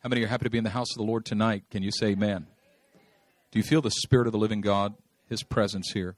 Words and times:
How 0.00 0.08
many 0.08 0.24
are 0.24 0.28
happy 0.28 0.44
to 0.44 0.50
be 0.50 0.58
in 0.58 0.64
the 0.64 0.70
house 0.70 0.90
of 0.92 0.96
the 0.96 1.04
Lord 1.04 1.26
tonight? 1.26 1.64
Can 1.70 1.82
you 1.82 1.90
say 1.92 2.08
amen? 2.08 2.46
Do 3.52 3.58
you 3.58 3.62
feel 3.62 3.82
the 3.82 3.90
Spirit 3.90 4.26
of 4.26 4.32
the 4.32 4.38
living 4.38 4.62
God, 4.62 4.94
His 5.28 5.42
presence 5.42 5.90
here? 5.92 6.16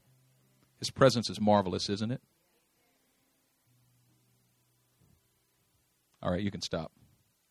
His 0.79 0.91
presence 0.91 1.29
is 1.29 1.41
marvelous, 1.41 1.88
isn't 1.88 2.12
it? 2.12 2.21
All 6.22 6.30
right, 6.30 6.40
you 6.40 6.53
can 6.53 6.62
stop. 6.62 6.92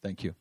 Thank 0.02 0.24
you. 0.24 0.34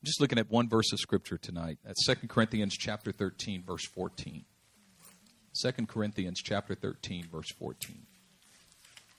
I'm 0.00 0.06
just 0.06 0.20
looking 0.20 0.38
at 0.38 0.50
one 0.50 0.66
verse 0.66 0.94
of 0.94 0.98
scripture 0.98 1.36
tonight. 1.36 1.78
That's 1.84 2.06
2 2.06 2.26
Corinthians 2.26 2.74
chapter 2.74 3.12
13 3.12 3.64
verse 3.66 3.86
14. 3.86 4.46
2 5.62 5.86
Corinthians 5.86 6.40
chapter 6.42 6.74
13 6.74 7.26
verse 7.30 7.52
14. 7.58 8.06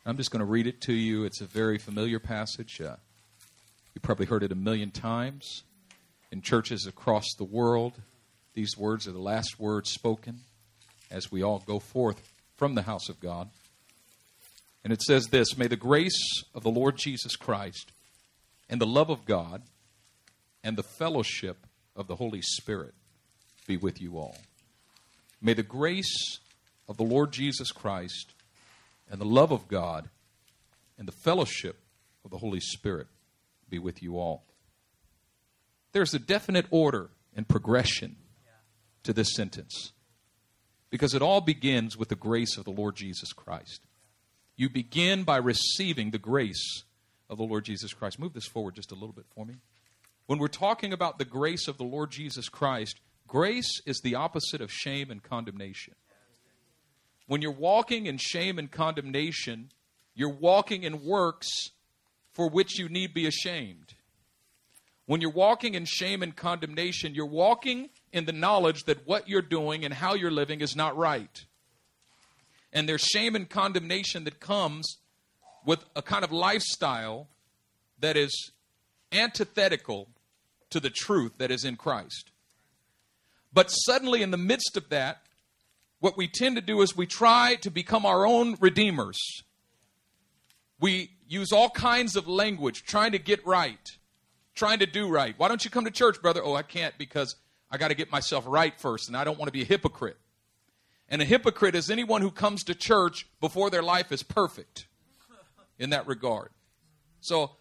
I'm 0.03 0.17
just 0.17 0.31
going 0.31 0.39
to 0.39 0.45
read 0.45 0.65
it 0.65 0.81
to 0.81 0.93
you. 0.93 1.25
It's 1.25 1.41
a 1.41 1.45
very 1.45 1.77
familiar 1.77 2.19
passage. 2.19 2.81
Uh, 2.81 2.95
you 3.93 4.01
probably 4.01 4.25
heard 4.25 4.41
it 4.41 4.51
a 4.51 4.55
million 4.55 4.89
times 4.89 5.63
in 6.31 6.41
churches 6.41 6.87
across 6.87 7.25
the 7.37 7.43
world. 7.43 7.93
These 8.55 8.75
words 8.75 9.07
are 9.07 9.11
the 9.11 9.19
last 9.19 9.59
words 9.59 9.91
spoken 9.91 10.39
as 11.11 11.31
we 11.31 11.43
all 11.43 11.63
go 11.67 11.77
forth 11.77 12.33
from 12.57 12.73
the 12.73 12.81
house 12.81 13.09
of 13.09 13.19
God. 13.19 13.49
And 14.83 14.91
it 14.91 15.03
says 15.03 15.27
this 15.27 15.55
May 15.55 15.67
the 15.67 15.75
grace 15.75 16.43
of 16.55 16.63
the 16.63 16.71
Lord 16.71 16.97
Jesus 16.97 17.35
Christ 17.35 17.91
and 18.71 18.81
the 18.81 18.87
love 18.87 19.11
of 19.11 19.25
God 19.25 19.61
and 20.63 20.77
the 20.77 20.83
fellowship 20.83 21.67
of 21.95 22.07
the 22.07 22.15
Holy 22.15 22.41
Spirit 22.41 22.95
be 23.67 23.77
with 23.77 24.01
you 24.01 24.17
all. 24.17 24.37
May 25.39 25.53
the 25.53 25.61
grace 25.61 26.39
of 26.89 26.97
the 26.97 27.03
Lord 27.03 27.31
Jesus 27.31 27.71
Christ 27.71 28.33
and 29.11 29.19
the 29.19 29.25
love 29.25 29.51
of 29.51 29.67
God 29.67 30.09
and 30.97 31.07
the 31.07 31.11
fellowship 31.11 31.77
of 32.23 32.31
the 32.31 32.37
Holy 32.37 32.61
Spirit 32.61 33.07
be 33.69 33.77
with 33.77 34.01
you 34.01 34.17
all. 34.17 34.45
There's 35.91 36.13
a 36.13 36.19
definite 36.19 36.65
order 36.71 37.09
and 37.35 37.47
progression 37.47 38.15
to 39.03 39.13
this 39.13 39.35
sentence 39.35 39.91
because 40.89 41.13
it 41.13 41.21
all 41.21 41.41
begins 41.41 41.97
with 41.97 42.09
the 42.09 42.15
grace 42.15 42.57
of 42.57 42.63
the 42.63 42.71
Lord 42.71 42.95
Jesus 42.95 43.33
Christ. 43.33 43.81
You 44.55 44.69
begin 44.69 45.23
by 45.23 45.37
receiving 45.37 46.11
the 46.11 46.17
grace 46.17 46.83
of 47.29 47.37
the 47.37 47.43
Lord 47.43 47.65
Jesus 47.65 47.93
Christ. 47.93 48.19
Move 48.19 48.33
this 48.33 48.47
forward 48.47 48.75
just 48.75 48.91
a 48.91 48.95
little 48.95 49.13
bit 49.13 49.25
for 49.35 49.45
me. 49.45 49.55
When 50.27 50.39
we're 50.39 50.47
talking 50.47 50.93
about 50.93 51.17
the 51.17 51.25
grace 51.25 51.67
of 51.67 51.77
the 51.77 51.83
Lord 51.83 52.11
Jesus 52.11 52.47
Christ, 52.47 52.99
grace 53.27 53.81
is 53.85 53.99
the 54.01 54.15
opposite 54.15 54.61
of 54.61 54.71
shame 54.71 55.11
and 55.11 55.21
condemnation. 55.21 55.95
When 57.31 57.41
you're 57.41 57.53
walking 57.53 58.07
in 58.07 58.17
shame 58.17 58.59
and 58.59 58.69
condemnation, 58.69 59.71
you're 60.13 60.27
walking 60.27 60.83
in 60.83 61.05
works 61.05 61.47
for 62.33 62.49
which 62.49 62.77
you 62.77 62.89
need 62.89 63.13
be 63.13 63.25
ashamed. 63.25 63.93
When 65.05 65.21
you're 65.21 65.31
walking 65.31 65.73
in 65.75 65.85
shame 65.85 66.23
and 66.23 66.35
condemnation, 66.35 67.15
you're 67.15 67.25
walking 67.25 67.89
in 68.11 68.25
the 68.25 68.33
knowledge 68.33 68.83
that 68.83 69.07
what 69.07 69.29
you're 69.29 69.41
doing 69.41 69.85
and 69.85 69.93
how 69.93 70.13
you're 70.13 70.29
living 70.29 70.59
is 70.59 70.75
not 70.75 70.97
right. 70.97 71.45
And 72.73 72.89
there's 72.89 73.03
shame 73.03 73.33
and 73.37 73.49
condemnation 73.49 74.25
that 74.25 74.41
comes 74.41 74.97
with 75.65 75.85
a 75.95 76.01
kind 76.01 76.25
of 76.25 76.33
lifestyle 76.33 77.29
that 78.01 78.17
is 78.17 78.51
antithetical 79.13 80.09
to 80.69 80.81
the 80.81 80.89
truth 80.89 81.37
that 81.37 81.49
is 81.49 81.63
in 81.63 81.77
Christ. 81.77 82.29
But 83.53 83.69
suddenly, 83.69 84.21
in 84.21 84.31
the 84.31 84.37
midst 84.37 84.75
of 84.75 84.89
that, 84.89 85.21
what 86.01 86.17
we 86.17 86.27
tend 86.27 86.55
to 86.55 86.61
do 86.61 86.81
is 86.81 86.97
we 86.97 87.05
try 87.05 87.55
to 87.61 87.69
become 87.69 88.05
our 88.05 88.25
own 88.25 88.57
redeemers. 88.59 89.43
We 90.79 91.11
use 91.27 91.51
all 91.51 91.69
kinds 91.69 92.15
of 92.15 92.27
language 92.27 92.83
trying 92.83 93.11
to 93.11 93.19
get 93.19 93.45
right, 93.45 93.87
trying 94.55 94.79
to 94.79 94.87
do 94.87 95.07
right. 95.07 95.35
Why 95.37 95.47
don't 95.47 95.63
you 95.63 95.69
come 95.69 95.85
to 95.85 95.91
church, 95.91 96.19
brother? 96.19 96.43
Oh, 96.43 96.55
I 96.55 96.63
can't 96.63 96.97
because 96.97 97.35
I 97.69 97.77
got 97.77 97.89
to 97.89 97.93
get 97.93 98.11
myself 98.11 98.45
right 98.47 98.73
first, 98.79 99.09
and 99.09 99.15
I 99.15 99.23
don't 99.23 99.37
want 99.37 99.47
to 99.47 99.53
be 99.53 99.61
a 99.61 99.65
hypocrite. 99.65 100.17
And 101.07 101.21
a 101.21 101.25
hypocrite 101.25 101.75
is 101.75 101.91
anyone 101.91 102.21
who 102.21 102.31
comes 102.31 102.63
to 102.63 102.73
church 102.73 103.27
before 103.39 103.69
their 103.69 103.83
life 103.83 104.11
is 104.11 104.23
perfect 104.23 104.87
in 105.77 105.91
that 105.91 106.07
regard. 106.07 106.49
So 107.19 107.51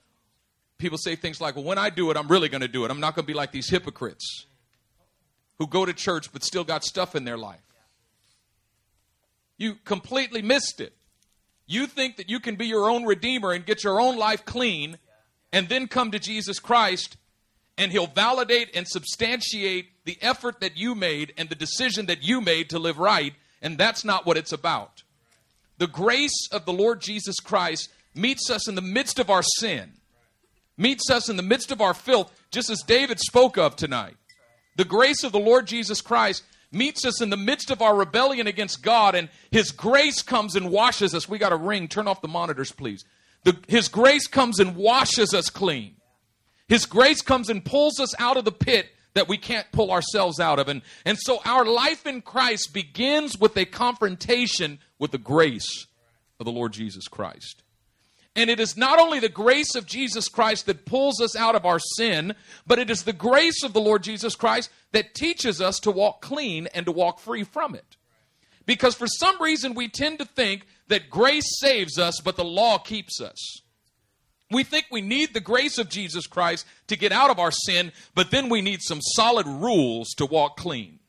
people 0.78 0.96
say 0.96 1.14
things 1.14 1.42
like, 1.42 1.56
well, 1.56 1.64
when 1.64 1.76
I 1.76 1.90
do 1.90 2.10
it, 2.10 2.16
I'm 2.16 2.28
really 2.28 2.48
going 2.48 2.62
to 2.62 2.68
do 2.68 2.86
it. 2.86 2.90
I'm 2.90 3.00
not 3.00 3.14
going 3.14 3.24
to 3.24 3.30
be 3.30 3.34
like 3.34 3.52
these 3.52 3.68
hypocrites 3.68 4.46
who 5.58 5.66
go 5.66 5.84
to 5.84 5.92
church 5.92 6.32
but 6.32 6.42
still 6.42 6.64
got 6.64 6.84
stuff 6.84 7.14
in 7.14 7.24
their 7.24 7.36
life. 7.36 7.60
You 9.60 9.76
completely 9.84 10.42
missed 10.42 10.80
it. 10.80 10.92
You 11.68 11.86
think 11.86 12.16
that 12.16 12.28
you 12.28 12.40
can 12.40 12.56
be 12.56 12.66
your 12.66 12.90
own 12.90 13.04
redeemer 13.04 13.52
and 13.52 13.64
get 13.64 13.84
your 13.84 14.00
own 14.00 14.18
life 14.18 14.44
clean 14.44 14.98
and 15.52 15.68
then 15.68 15.86
come 15.86 16.10
to 16.10 16.18
Jesus 16.18 16.58
Christ 16.58 17.16
and 17.78 17.92
he'll 17.92 18.08
validate 18.08 18.70
and 18.74 18.88
substantiate 18.88 20.04
the 20.04 20.18
effort 20.20 20.58
that 20.58 20.76
you 20.76 20.96
made 20.96 21.32
and 21.38 21.48
the 21.48 21.54
decision 21.54 22.06
that 22.06 22.24
you 22.24 22.40
made 22.40 22.68
to 22.70 22.80
live 22.80 22.98
right. 22.98 23.34
And 23.62 23.78
that's 23.78 24.04
not 24.04 24.26
what 24.26 24.36
it's 24.36 24.52
about. 24.52 25.04
The 25.78 25.86
grace 25.86 26.48
of 26.50 26.64
the 26.64 26.72
Lord 26.72 27.00
Jesus 27.00 27.38
Christ 27.38 27.90
meets 28.16 28.50
us 28.50 28.66
in 28.66 28.74
the 28.74 28.82
midst 28.82 29.20
of 29.20 29.30
our 29.30 29.42
sin 29.42 29.92
meets 30.80 31.10
us 31.10 31.28
in 31.28 31.36
the 31.36 31.42
midst 31.42 31.70
of 31.70 31.80
our 31.80 31.94
filth, 31.94 32.32
just 32.50 32.70
as 32.70 32.82
David 32.82 33.20
spoke 33.20 33.58
of 33.58 33.76
tonight. 33.76 34.16
The 34.76 34.84
grace 34.84 35.22
of 35.22 35.30
the 35.30 35.38
Lord 35.38 35.66
Jesus 35.66 36.00
Christ 36.00 36.42
meets 36.72 37.04
us 37.04 37.20
in 37.20 37.30
the 37.30 37.36
midst 37.36 37.70
of 37.70 37.82
our 37.82 37.96
rebellion 37.96 38.46
against 38.46 38.82
God, 38.82 39.14
and 39.14 39.28
His 39.50 39.72
grace 39.72 40.22
comes 40.22 40.54
and 40.56 40.70
washes 40.70 41.14
us. 41.14 41.28
We 41.28 41.38
got 41.38 41.52
a 41.52 41.56
ring. 41.56 41.88
Turn 41.88 42.08
off 42.08 42.22
the 42.22 42.28
monitors, 42.28 42.72
please. 42.72 43.04
The, 43.44 43.56
his 43.68 43.88
grace 43.88 44.26
comes 44.26 44.58
and 44.58 44.76
washes 44.76 45.32
us 45.32 45.48
clean. 45.48 45.96
His 46.68 46.86
grace 46.86 47.22
comes 47.22 47.48
and 47.48 47.64
pulls 47.64 47.98
us 47.98 48.14
out 48.20 48.36
of 48.36 48.44
the 48.44 48.52
pit 48.52 48.88
that 49.14 49.28
we 49.28 49.38
can't 49.38 49.66
pull 49.72 49.90
ourselves 49.90 50.38
out 50.38 50.58
of. 50.58 50.68
And, 50.68 50.82
and 51.04 51.18
so 51.18 51.40
our 51.44 51.64
life 51.64 52.06
in 52.06 52.22
Christ 52.22 52.72
begins 52.72 53.38
with 53.38 53.56
a 53.56 53.64
confrontation 53.64 54.78
with 54.98 55.10
the 55.10 55.18
grace 55.18 55.86
of 56.38 56.46
the 56.46 56.52
Lord 56.52 56.72
Jesus 56.72 57.08
Christ. 57.08 57.62
And 58.36 58.48
it 58.48 58.60
is 58.60 58.76
not 58.76 58.98
only 58.98 59.18
the 59.18 59.28
grace 59.28 59.74
of 59.74 59.86
Jesus 59.86 60.28
Christ 60.28 60.66
that 60.66 60.86
pulls 60.86 61.20
us 61.20 61.34
out 61.34 61.56
of 61.56 61.66
our 61.66 61.80
sin, 61.96 62.34
but 62.66 62.78
it 62.78 62.88
is 62.88 63.02
the 63.02 63.12
grace 63.12 63.64
of 63.64 63.72
the 63.72 63.80
Lord 63.80 64.04
Jesus 64.04 64.36
Christ 64.36 64.70
that 64.92 65.14
teaches 65.14 65.60
us 65.60 65.78
to 65.80 65.90
walk 65.90 66.22
clean 66.22 66.68
and 66.68 66.86
to 66.86 66.92
walk 66.92 67.18
free 67.18 67.42
from 67.42 67.74
it. 67.74 67.96
Because 68.66 68.94
for 68.94 69.08
some 69.08 69.40
reason 69.42 69.74
we 69.74 69.88
tend 69.88 70.20
to 70.20 70.24
think 70.24 70.66
that 70.88 71.10
grace 71.10 71.58
saves 71.58 71.98
us, 71.98 72.20
but 72.20 72.36
the 72.36 72.44
law 72.44 72.78
keeps 72.78 73.20
us. 73.20 73.62
We 74.50 74.64
think 74.64 74.86
we 74.90 75.00
need 75.00 75.32
the 75.32 75.40
grace 75.40 75.78
of 75.78 75.88
Jesus 75.88 76.26
Christ 76.26 76.66
to 76.88 76.96
get 76.96 77.12
out 77.12 77.30
of 77.30 77.38
our 77.38 77.52
sin, 77.52 77.92
but 78.14 78.30
then 78.30 78.48
we 78.48 78.62
need 78.62 78.80
some 78.82 79.00
solid 79.00 79.46
rules 79.46 80.10
to 80.14 80.26
walk 80.26 80.56
clean. 80.56 81.00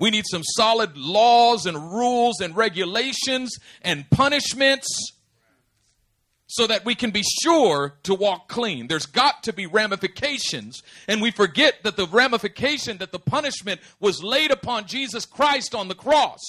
We 0.00 0.10
need 0.10 0.24
some 0.28 0.42
solid 0.44 0.96
laws 0.96 1.66
and 1.66 1.76
rules 1.76 2.40
and 2.40 2.56
regulations 2.56 3.56
and 3.82 4.08
punishments 4.10 5.12
so 6.50 6.66
that 6.66 6.84
we 6.84 6.96
can 6.96 7.12
be 7.12 7.22
sure 7.42 7.94
to 8.02 8.12
walk 8.12 8.48
clean. 8.48 8.88
There's 8.88 9.06
got 9.06 9.44
to 9.44 9.52
be 9.52 9.66
ramifications, 9.66 10.82
and 11.06 11.22
we 11.22 11.30
forget 11.30 11.84
that 11.84 11.96
the 11.96 12.06
ramification, 12.06 12.98
that 12.98 13.12
the 13.12 13.20
punishment 13.20 13.80
was 14.00 14.24
laid 14.24 14.50
upon 14.50 14.88
Jesus 14.88 15.24
Christ 15.26 15.76
on 15.76 15.86
the 15.86 15.94
cross. 15.94 16.40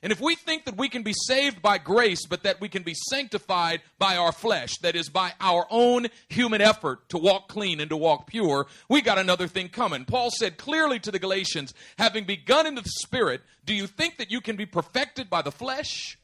And 0.00 0.12
if 0.12 0.20
we 0.20 0.36
think 0.36 0.66
that 0.66 0.76
we 0.76 0.88
can 0.88 1.02
be 1.02 1.14
saved 1.26 1.60
by 1.60 1.78
grace, 1.78 2.24
but 2.26 2.44
that 2.44 2.60
we 2.60 2.68
can 2.68 2.84
be 2.84 2.94
sanctified 2.94 3.80
by 3.98 4.16
our 4.16 4.30
flesh, 4.30 4.78
that 4.82 4.94
is, 4.94 5.08
by 5.08 5.32
our 5.40 5.66
own 5.70 6.06
human 6.28 6.60
effort 6.60 7.08
to 7.08 7.18
walk 7.18 7.48
clean 7.48 7.80
and 7.80 7.90
to 7.90 7.96
walk 7.96 8.28
pure, 8.28 8.68
we 8.88 9.02
got 9.02 9.18
another 9.18 9.48
thing 9.48 9.68
coming. 9.68 10.04
Paul 10.04 10.30
said 10.30 10.58
clearly 10.58 11.00
to 11.00 11.10
the 11.10 11.18
Galatians, 11.18 11.74
having 11.98 12.22
begun 12.22 12.68
in 12.68 12.76
the 12.76 12.84
Spirit, 12.84 13.40
do 13.64 13.74
you 13.74 13.88
think 13.88 14.18
that 14.18 14.30
you 14.30 14.40
can 14.40 14.54
be 14.54 14.66
perfected 14.66 15.28
by 15.28 15.42
the 15.42 15.50
flesh? 15.50 16.16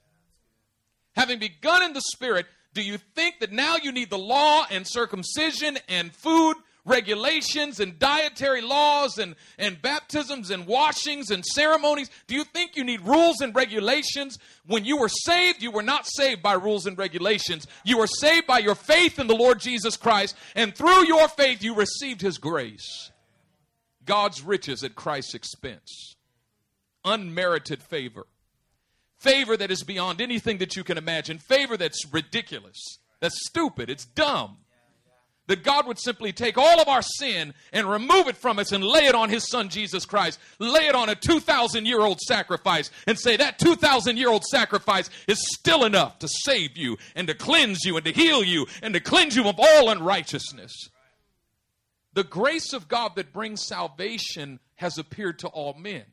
Having 1.16 1.40
begun 1.40 1.82
in 1.82 1.94
the 1.94 2.02
Spirit, 2.12 2.46
do 2.74 2.82
you 2.82 2.98
think 3.14 3.40
that 3.40 3.52
now 3.52 3.76
you 3.76 3.92
need 3.92 4.10
the 4.10 4.18
law 4.18 4.64
and 4.70 4.86
circumcision 4.86 5.78
and 5.88 6.12
food 6.12 6.56
regulations 6.84 7.78
and 7.80 7.98
dietary 7.98 8.60
laws 8.60 9.18
and, 9.18 9.36
and 9.58 9.80
baptisms 9.80 10.50
and 10.50 10.66
washings 10.66 11.30
and 11.30 11.44
ceremonies? 11.44 12.10
Do 12.26 12.34
you 12.34 12.44
think 12.44 12.76
you 12.76 12.84
need 12.84 13.02
rules 13.02 13.40
and 13.40 13.54
regulations? 13.54 14.38
When 14.66 14.84
you 14.84 14.96
were 14.96 15.08
saved, 15.08 15.62
you 15.62 15.70
were 15.70 15.82
not 15.82 16.06
saved 16.06 16.42
by 16.42 16.54
rules 16.54 16.86
and 16.86 16.96
regulations. 16.98 17.66
You 17.84 17.98
were 17.98 18.06
saved 18.06 18.46
by 18.46 18.58
your 18.58 18.74
faith 18.74 19.18
in 19.18 19.26
the 19.26 19.36
Lord 19.36 19.60
Jesus 19.60 19.96
Christ, 19.96 20.36
and 20.54 20.74
through 20.74 21.06
your 21.06 21.28
faith, 21.28 21.62
you 21.62 21.74
received 21.74 22.20
His 22.20 22.38
grace. 22.38 23.10
God's 24.04 24.42
riches 24.42 24.82
at 24.82 24.96
Christ's 24.96 25.34
expense. 25.34 26.16
Unmerited 27.04 27.82
favor. 27.82 28.26
Favor 29.22 29.56
that 29.56 29.70
is 29.70 29.84
beyond 29.84 30.20
anything 30.20 30.58
that 30.58 30.74
you 30.74 30.82
can 30.82 30.98
imagine. 30.98 31.38
Favor 31.38 31.76
that's 31.76 32.04
ridiculous. 32.12 32.98
That's 33.20 33.46
stupid. 33.46 33.88
It's 33.88 34.04
dumb. 34.04 34.58
that 35.46 35.64
God 35.64 35.86
would 35.86 35.98
simply 35.98 36.32
take 36.32 36.56
all 36.56 36.80
of 36.80 36.88
our 36.88 37.02
sin 37.02 37.52
and 37.72 37.88
remove 37.88 38.26
it 38.28 38.36
from 38.36 38.58
us 38.58 38.72
and 38.72 38.82
lay 38.82 39.06
it 39.06 39.14
on 39.14 39.28
His 39.28 39.48
Son 39.48 39.68
Jesus 39.68 40.06
Christ, 40.06 40.38
lay 40.58 40.86
it 40.86 40.94
on 40.94 41.08
a 41.08 41.14
2,000 41.14 41.84
year 41.86 42.00
old 42.00 42.20
sacrifice, 42.20 42.90
and 43.06 43.18
say 43.18 43.36
that 43.36 43.58
2,000 43.58 44.16
year 44.16 44.30
old 44.30 44.44
sacrifice 44.44 45.10
is 45.28 45.38
still 45.54 45.84
enough 45.84 46.18
to 46.20 46.28
save 46.28 46.76
you 46.76 46.96
and 47.14 47.28
to 47.28 47.34
cleanse 47.34 47.84
you 47.84 47.96
and 47.96 48.04
to 48.06 48.12
heal 48.12 48.42
you 48.42 48.66
and 48.82 48.94
to 48.94 49.00
cleanse 49.00 49.36
you 49.36 49.46
of 49.48 49.56
all 49.58 49.90
unrighteousness. 49.90 50.72
The 52.14 52.24
grace 52.24 52.72
of 52.72 52.88
God 52.88 53.16
that 53.16 53.32
brings 53.32 53.66
salvation 53.66 54.58
has 54.76 54.96
appeared 54.98 55.38
to 55.40 55.48
all 55.48 55.74
men, 55.74 56.04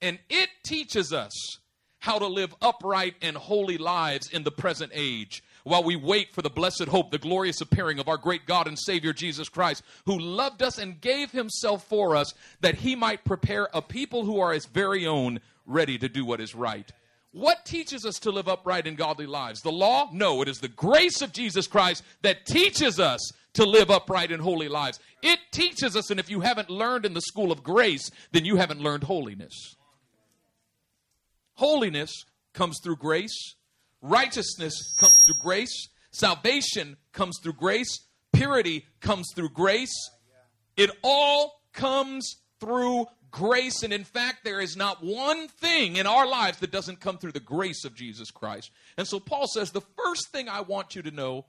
and 0.00 0.18
it 0.28 0.48
teaches 0.64 1.12
us 1.12 1.58
how 2.04 2.18
to 2.18 2.26
live 2.26 2.54
upright 2.60 3.14
and 3.22 3.34
holy 3.34 3.78
lives 3.78 4.28
in 4.28 4.44
the 4.44 4.50
present 4.50 4.92
age 4.94 5.42
while 5.62 5.82
we 5.82 5.96
wait 5.96 6.34
for 6.34 6.42
the 6.42 6.50
blessed 6.50 6.84
hope, 6.84 7.10
the 7.10 7.16
glorious 7.16 7.62
appearing 7.62 7.98
of 7.98 8.08
our 8.08 8.18
great 8.18 8.44
God 8.44 8.68
and 8.68 8.78
Savior 8.78 9.14
Jesus 9.14 9.48
Christ, 9.48 9.82
who 10.04 10.18
loved 10.18 10.62
us 10.62 10.76
and 10.76 11.00
gave 11.00 11.30
himself 11.30 11.88
for 11.88 12.14
us 12.14 12.34
that 12.60 12.74
he 12.74 12.94
might 12.94 13.24
prepare 13.24 13.70
a 13.72 13.80
people 13.80 14.26
who 14.26 14.38
are 14.38 14.52
his 14.52 14.66
very 14.66 15.06
own, 15.06 15.40
ready 15.64 15.96
to 15.96 16.06
do 16.06 16.26
what 16.26 16.42
is 16.42 16.54
right. 16.54 16.92
What 17.32 17.64
teaches 17.64 18.04
us 18.04 18.18
to 18.18 18.30
live 18.30 18.48
upright 18.48 18.86
and 18.86 18.98
godly 18.98 19.26
lives? 19.26 19.62
The 19.62 19.72
law? 19.72 20.10
No, 20.12 20.42
it 20.42 20.48
is 20.48 20.60
the 20.60 20.68
grace 20.68 21.22
of 21.22 21.32
Jesus 21.32 21.66
Christ 21.66 22.04
that 22.20 22.44
teaches 22.44 23.00
us 23.00 23.32
to 23.54 23.64
live 23.64 23.90
upright 23.90 24.30
and 24.30 24.42
holy 24.42 24.68
lives. 24.68 25.00
It 25.22 25.38
teaches 25.52 25.96
us, 25.96 26.10
and 26.10 26.20
if 26.20 26.28
you 26.28 26.40
haven't 26.40 26.68
learned 26.68 27.06
in 27.06 27.14
the 27.14 27.22
school 27.22 27.50
of 27.50 27.62
grace, 27.62 28.10
then 28.32 28.44
you 28.44 28.56
haven't 28.56 28.82
learned 28.82 29.04
holiness. 29.04 29.74
Holiness 31.54 32.24
comes 32.52 32.78
through 32.82 32.96
grace, 32.96 33.54
Righteousness 34.04 34.94
comes 35.00 35.14
through 35.24 35.40
grace. 35.40 35.88
Salvation 36.10 36.98
comes 37.14 37.38
through 37.42 37.54
grace. 37.54 38.00
Purity 38.34 38.84
comes 39.00 39.32
through 39.34 39.48
grace. 39.48 39.94
It 40.76 40.90
all 41.02 41.62
comes 41.72 42.36
through 42.60 43.06
grace. 43.30 43.82
And 43.82 43.94
in 43.94 44.04
fact, 44.04 44.44
there 44.44 44.60
is 44.60 44.76
not 44.76 45.02
one 45.02 45.48
thing 45.48 45.96
in 45.96 46.06
our 46.06 46.26
lives 46.26 46.58
that 46.58 46.70
doesn't 46.70 47.00
come 47.00 47.16
through 47.16 47.32
the 47.32 47.40
grace 47.40 47.86
of 47.86 47.94
Jesus 47.94 48.30
Christ. 48.30 48.70
And 48.98 49.08
so 49.08 49.18
Paul 49.18 49.46
says 49.46 49.70
the 49.70 49.80
first 49.80 50.30
thing 50.30 50.50
I 50.50 50.60
want 50.60 50.94
you 50.94 51.00
to 51.00 51.10
know, 51.10 51.46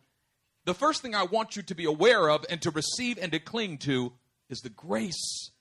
the 0.64 0.74
first 0.74 1.02
thing 1.02 1.14
I 1.14 1.24
want 1.24 1.58
you 1.58 1.62
to 1.64 1.76
be 1.76 1.84
aware 1.84 2.30
of 2.30 2.46
and 2.50 2.62
to 2.62 2.72
receive 2.72 3.20
and 3.22 3.34
to 3.34 3.40
cling 3.40 3.80
to 3.80 4.14
is 4.50 4.62
the 4.62 4.70
grace 4.70 5.52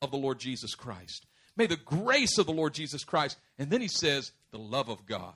of 0.00 0.12
the 0.12 0.18
Lord 0.18 0.38
Jesus 0.38 0.76
Christ. 0.76 1.26
May 1.58 1.66
the 1.66 1.76
grace 1.76 2.38
of 2.38 2.46
the 2.46 2.52
Lord 2.52 2.72
Jesus 2.72 3.04
Christ. 3.04 3.36
And 3.58 3.68
then 3.68 3.82
he 3.82 3.88
says, 3.88 4.32
the 4.50 4.58
love 4.58 4.88
of 4.88 5.04
God. 5.04 5.34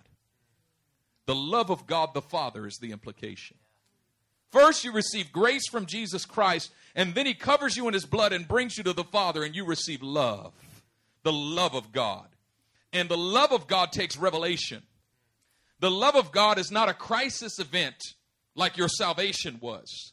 The 1.27 1.35
love 1.35 1.71
of 1.71 1.87
God 1.87 2.15
the 2.15 2.23
Father 2.23 2.67
is 2.67 2.79
the 2.79 2.93
implication. 2.93 3.57
First, 4.51 4.85
you 4.85 4.93
receive 4.93 5.33
grace 5.33 5.69
from 5.71 5.87
Jesus 5.87 6.27
Christ, 6.27 6.73
and 6.95 7.15
then 7.15 7.25
He 7.25 7.33
covers 7.33 7.77
you 7.77 7.89
in 7.89 7.95
His 7.95 8.05
blood 8.05 8.35
and 8.35 8.47
brings 8.47 8.77
you 8.77 8.85
to 8.85 8.93
the 8.93 9.05
Father, 9.05 9.43
and 9.43 9.57
you 9.57 9.65
receive 9.65 10.03
love. 10.03 10.53
The 11.23 11.33
love 11.33 11.75
of 11.75 11.91
God. 11.91 12.27
And 12.93 13.09
the 13.09 13.17
love 13.17 13.53
of 13.53 13.67
God 13.67 13.93
takes 13.93 14.19
revelation. 14.19 14.83
The 15.81 15.91
love 15.91 16.17
of 16.17 16.33
God 16.33 16.59
is 16.59 16.71
not 16.71 16.91
a 16.91 16.95
crisis 16.95 17.59
event 17.59 17.97
like 18.55 18.77
your 18.77 18.89
salvation 18.89 19.59
was. 19.61 20.12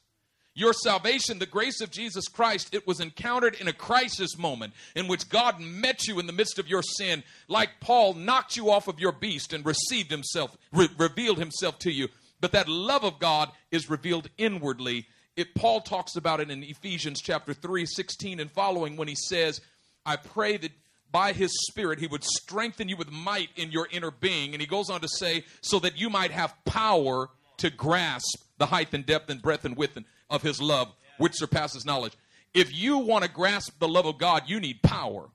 Your 0.59 0.73
salvation, 0.73 1.39
the 1.39 1.45
grace 1.45 1.79
of 1.79 1.89
Jesus 1.89 2.27
Christ, 2.27 2.73
it 2.75 2.85
was 2.85 2.99
encountered 2.99 3.55
in 3.61 3.69
a 3.69 3.73
crisis 3.73 4.37
moment 4.37 4.73
in 4.93 5.07
which 5.07 5.29
God 5.29 5.61
met 5.61 6.05
you 6.05 6.19
in 6.19 6.27
the 6.27 6.33
midst 6.33 6.59
of 6.59 6.67
your 6.67 6.83
sin, 6.83 7.23
like 7.47 7.79
Paul 7.79 8.13
knocked 8.13 8.57
you 8.57 8.69
off 8.69 8.89
of 8.89 8.99
your 8.99 9.13
beast 9.13 9.53
and 9.53 9.65
received 9.65 10.11
himself, 10.11 10.57
re- 10.73 10.89
revealed 10.97 11.37
himself 11.37 11.79
to 11.79 11.91
you. 11.93 12.09
But 12.41 12.51
that 12.51 12.67
love 12.67 13.05
of 13.05 13.19
God 13.19 13.51
is 13.71 13.89
revealed 13.89 14.29
inwardly. 14.37 15.07
It, 15.37 15.55
Paul 15.55 15.79
talks 15.79 16.17
about 16.17 16.41
it 16.41 16.51
in 16.51 16.61
Ephesians 16.61 17.21
chapter 17.21 17.53
3, 17.53 17.85
16 17.85 18.41
and 18.41 18.51
following 18.51 18.97
when 18.97 19.07
he 19.07 19.15
says, 19.15 19.61
I 20.05 20.17
pray 20.17 20.57
that 20.57 20.73
by 21.09 21.31
his 21.31 21.51
spirit 21.69 21.99
he 21.99 22.07
would 22.07 22.25
strengthen 22.25 22.89
you 22.89 22.97
with 22.97 23.13
might 23.13 23.49
in 23.55 23.71
your 23.71 23.87
inner 23.91 24.11
being. 24.11 24.53
And 24.53 24.59
he 24.59 24.67
goes 24.67 24.89
on 24.89 24.99
to 24.99 25.07
say, 25.07 25.45
so 25.61 25.79
that 25.79 25.97
you 25.97 26.09
might 26.09 26.31
have 26.31 26.53
power 26.65 27.29
to 27.59 27.69
grasp 27.69 28.43
the 28.57 28.65
height 28.65 28.93
and 28.93 29.05
depth 29.05 29.29
and 29.29 29.41
breadth 29.41 29.63
and 29.63 29.77
width 29.77 29.95
and 29.95 30.05
of 30.29 30.41
his 30.41 30.61
love, 30.61 30.93
which 31.17 31.35
surpasses 31.35 31.85
knowledge. 31.85 32.13
If 32.53 32.75
you 32.75 32.97
want 32.99 33.23
to 33.23 33.29
grasp 33.29 33.79
the 33.79 33.87
love 33.87 34.05
of 34.05 34.17
God, 34.17 34.43
you 34.47 34.59
need 34.59 34.81
power. 34.81 35.29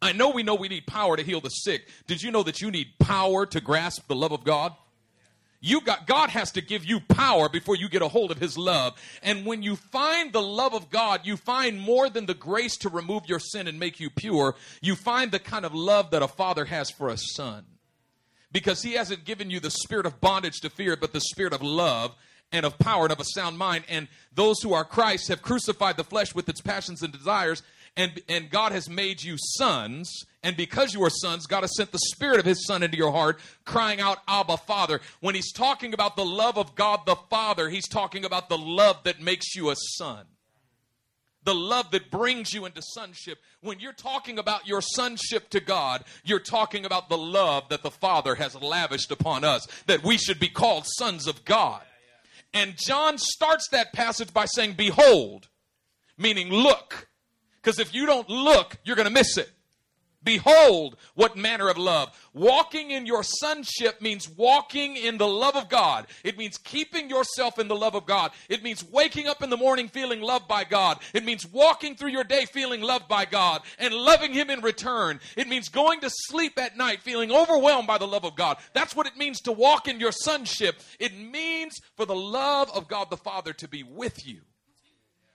I 0.00 0.12
know 0.12 0.30
we 0.30 0.42
know 0.42 0.56
we 0.56 0.68
need 0.68 0.86
power 0.86 1.16
to 1.16 1.22
heal 1.22 1.40
the 1.40 1.48
sick. 1.48 1.88
Did 2.06 2.22
you 2.22 2.30
know 2.30 2.42
that 2.42 2.60
you 2.60 2.70
need 2.70 2.98
power 2.98 3.46
to 3.46 3.60
grasp 3.60 4.08
the 4.08 4.16
love 4.16 4.32
of 4.32 4.44
God? 4.44 4.74
You 5.64 5.80
got 5.80 6.08
God 6.08 6.30
has 6.30 6.50
to 6.52 6.60
give 6.60 6.84
you 6.84 6.98
power 6.98 7.48
before 7.48 7.76
you 7.76 7.88
get 7.88 8.02
a 8.02 8.08
hold 8.08 8.32
of 8.32 8.38
his 8.38 8.58
love. 8.58 9.00
And 9.22 9.46
when 9.46 9.62
you 9.62 9.76
find 9.76 10.32
the 10.32 10.42
love 10.42 10.74
of 10.74 10.90
God, 10.90 11.20
you 11.22 11.36
find 11.36 11.80
more 11.80 12.10
than 12.10 12.26
the 12.26 12.34
grace 12.34 12.76
to 12.78 12.88
remove 12.88 13.26
your 13.26 13.38
sin 13.38 13.68
and 13.68 13.78
make 13.78 14.00
you 14.00 14.10
pure. 14.10 14.56
You 14.80 14.96
find 14.96 15.30
the 15.30 15.38
kind 15.38 15.64
of 15.64 15.72
love 15.72 16.10
that 16.10 16.20
a 16.20 16.26
father 16.26 16.64
has 16.64 16.90
for 16.90 17.08
a 17.08 17.16
son. 17.16 17.64
Because 18.50 18.82
he 18.82 18.94
hasn't 18.94 19.24
given 19.24 19.50
you 19.50 19.60
the 19.60 19.70
spirit 19.70 20.04
of 20.04 20.20
bondage 20.20 20.60
to 20.62 20.68
fear, 20.68 20.96
but 20.96 21.12
the 21.12 21.20
spirit 21.20 21.52
of 21.52 21.62
love 21.62 22.16
and 22.52 22.66
of 22.66 22.78
power 22.78 23.04
and 23.04 23.12
of 23.12 23.20
a 23.20 23.24
sound 23.24 23.58
mind. 23.58 23.84
And 23.88 24.08
those 24.34 24.60
who 24.62 24.72
are 24.74 24.84
Christ 24.84 25.28
have 25.28 25.42
crucified 25.42 25.96
the 25.96 26.04
flesh 26.04 26.34
with 26.34 26.48
its 26.48 26.60
passions 26.60 27.02
and 27.02 27.12
desires. 27.12 27.62
And, 27.96 28.22
and 28.28 28.50
God 28.50 28.72
has 28.72 28.88
made 28.88 29.22
you 29.22 29.36
sons. 29.38 30.24
And 30.42 30.56
because 30.56 30.94
you 30.94 31.02
are 31.04 31.10
sons, 31.10 31.46
God 31.46 31.62
has 31.62 31.76
sent 31.76 31.92
the 31.92 31.98
Spirit 31.98 32.38
of 32.38 32.44
His 32.44 32.66
Son 32.66 32.82
into 32.82 32.96
your 32.96 33.12
heart, 33.12 33.38
crying 33.64 34.00
out, 34.00 34.18
Abba, 34.26 34.56
Father. 34.58 35.00
When 35.20 35.34
He's 35.34 35.52
talking 35.52 35.92
about 35.92 36.16
the 36.16 36.24
love 36.24 36.56
of 36.58 36.74
God 36.74 37.00
the 37.06 37.16
Father, 37.16 37.68
He's 37.68 37.88
talking 37.88 38.24
about 38.24 38.48
the 38.48 38.58
love 38.58 39.04
that 39.04 39.20
makes 39.20 39.54
you 39.54 39.70
a 39.70 39.76
son. 39.76 40.26
The 41.44 41.54
love 41.54 41.90
that 41.90 42.10
brings 42.10 42.54
you 42.54 42.66
into 42.66 42.80
sonship. 42.94 43.38
When 43.62 43.80
you're 43.80 43.92
talking 43.92 44.38
about 44.38 44.66
your 44.66 44.80
sonship 44.80 45.50
to 45.50 45.60
God, 45.60 46.04
you're 46.24 46.38
talking 46.38 46.84
about 46.84 47.08
the 47.08 47.18
love 47.18 47.68
that 47.70 47.82
the 47.82 47.90
Father 47.90 48.36
has 48.36 48.54
lavished 48.54 49.10
upon 49.10 49.42
us, 49.42 49.66
that 49.86 50.04
we 50.04 50.18
should 50.18 50.38
be 50.38 50.48
called 50.48 50.86
sons 50.86 51.26
of 51.26 51.44
God. 51.44 51.82
And 52.54 52.74
John 52.76 53.18
starts 53.18 53.68
that 53.68 53.92
passage 53.92 54.32
by 54.32 54.44
saying, 54.44 54.74
Behold, 54.74 55.48
meaning 56.18 56.48
look. 56.48 57.08
Because 57.62 57.78
if 57.78 57.94
you 57.94 58.06
don't 58.06 58.28
look, 58.28 58.76
you're 58.84 58.96
going 58.96 59.08
to 59.08 59.12
miss 59.12 59.36
it. 59.38 59.50
Behold, 60.24 60.96
what 61.14 61.36
manner 61.36 61.68
of 61.68 61.76
love. 61.76 62.16
Walking 62.32 62.90
in 62.92 63.06
your 63.06 63.22
sonship 63.22 64.00
means 64.00 64.28
walking 64.28 64.96
in 64.96 65.18
the 65.18 65.26
love 65.26 65.56
of 65.56 65.68
God. 65.68 66.06
It 66.22 66.38
means 66.38 66.58
keeping 66.58 67.10
yourself 67.10 67.58
in 67.58 67.68
the 67.68 67.76
love 67.76 67.94
of 67.94 68.06
God. 68.06 68.30
It 68.48 68.62
means 68.62 68.84
waking 68.84 69.26
up 69.26 69.42
in 69.42 69.50
the 69.50 69.56
morning 69.56 69.88
feeling 69.88 70.20
loved 70.20 70.46
by 70.46 70.64
God. 70.64 71.00
It 71.12 71.24
means 71.24 71.46
walking 71.46 71.96
through 71.96 72.10
your 72.10 72.24
day 72.24 72.44
feeling 72.44 72.82
loved 72.82 73.08
by 73.08 73.24
God 73.24 73.62
and 73.78 73.92
loving 73.92 74.32
Him 74.32 74.48
in 74.48 74.60
return. 74.60 75.20
It 75.36 75.48
means 75.48 75.68
going 75.68 76.00
to 76.00 76.10
sleep 76.10 76.58
at 76.58 76.76
night 76.76 77.02
feeling 77.02 77.32
overwhelmed 77.32 77.88
by 77.88 77.98
the 77.98 78.06
love 78.06 78.24
of 78.24 78.36
God. 78.36 78.58
That's 78.74 78.94
what 78.94 79.06
it 79.06 79.16
means 79.16 79.40
to 79.42 79.52
walk 79.52 79.88
in 79.88 79.98
your 79.98 80.12
sonship. 80.12 80.80
It 81.00 81.18
means 81.18 81.80
for 81.96 82.06
the 82.06 82.14
love 82.14 82.70
of 82.74 82.88
God 82.88 83.10
the 83.10 83.16
Father 83.16 83.52
to 83.54 83.68
be 83.68 83.82
with 83.82 84.26
you. 84.26 84.42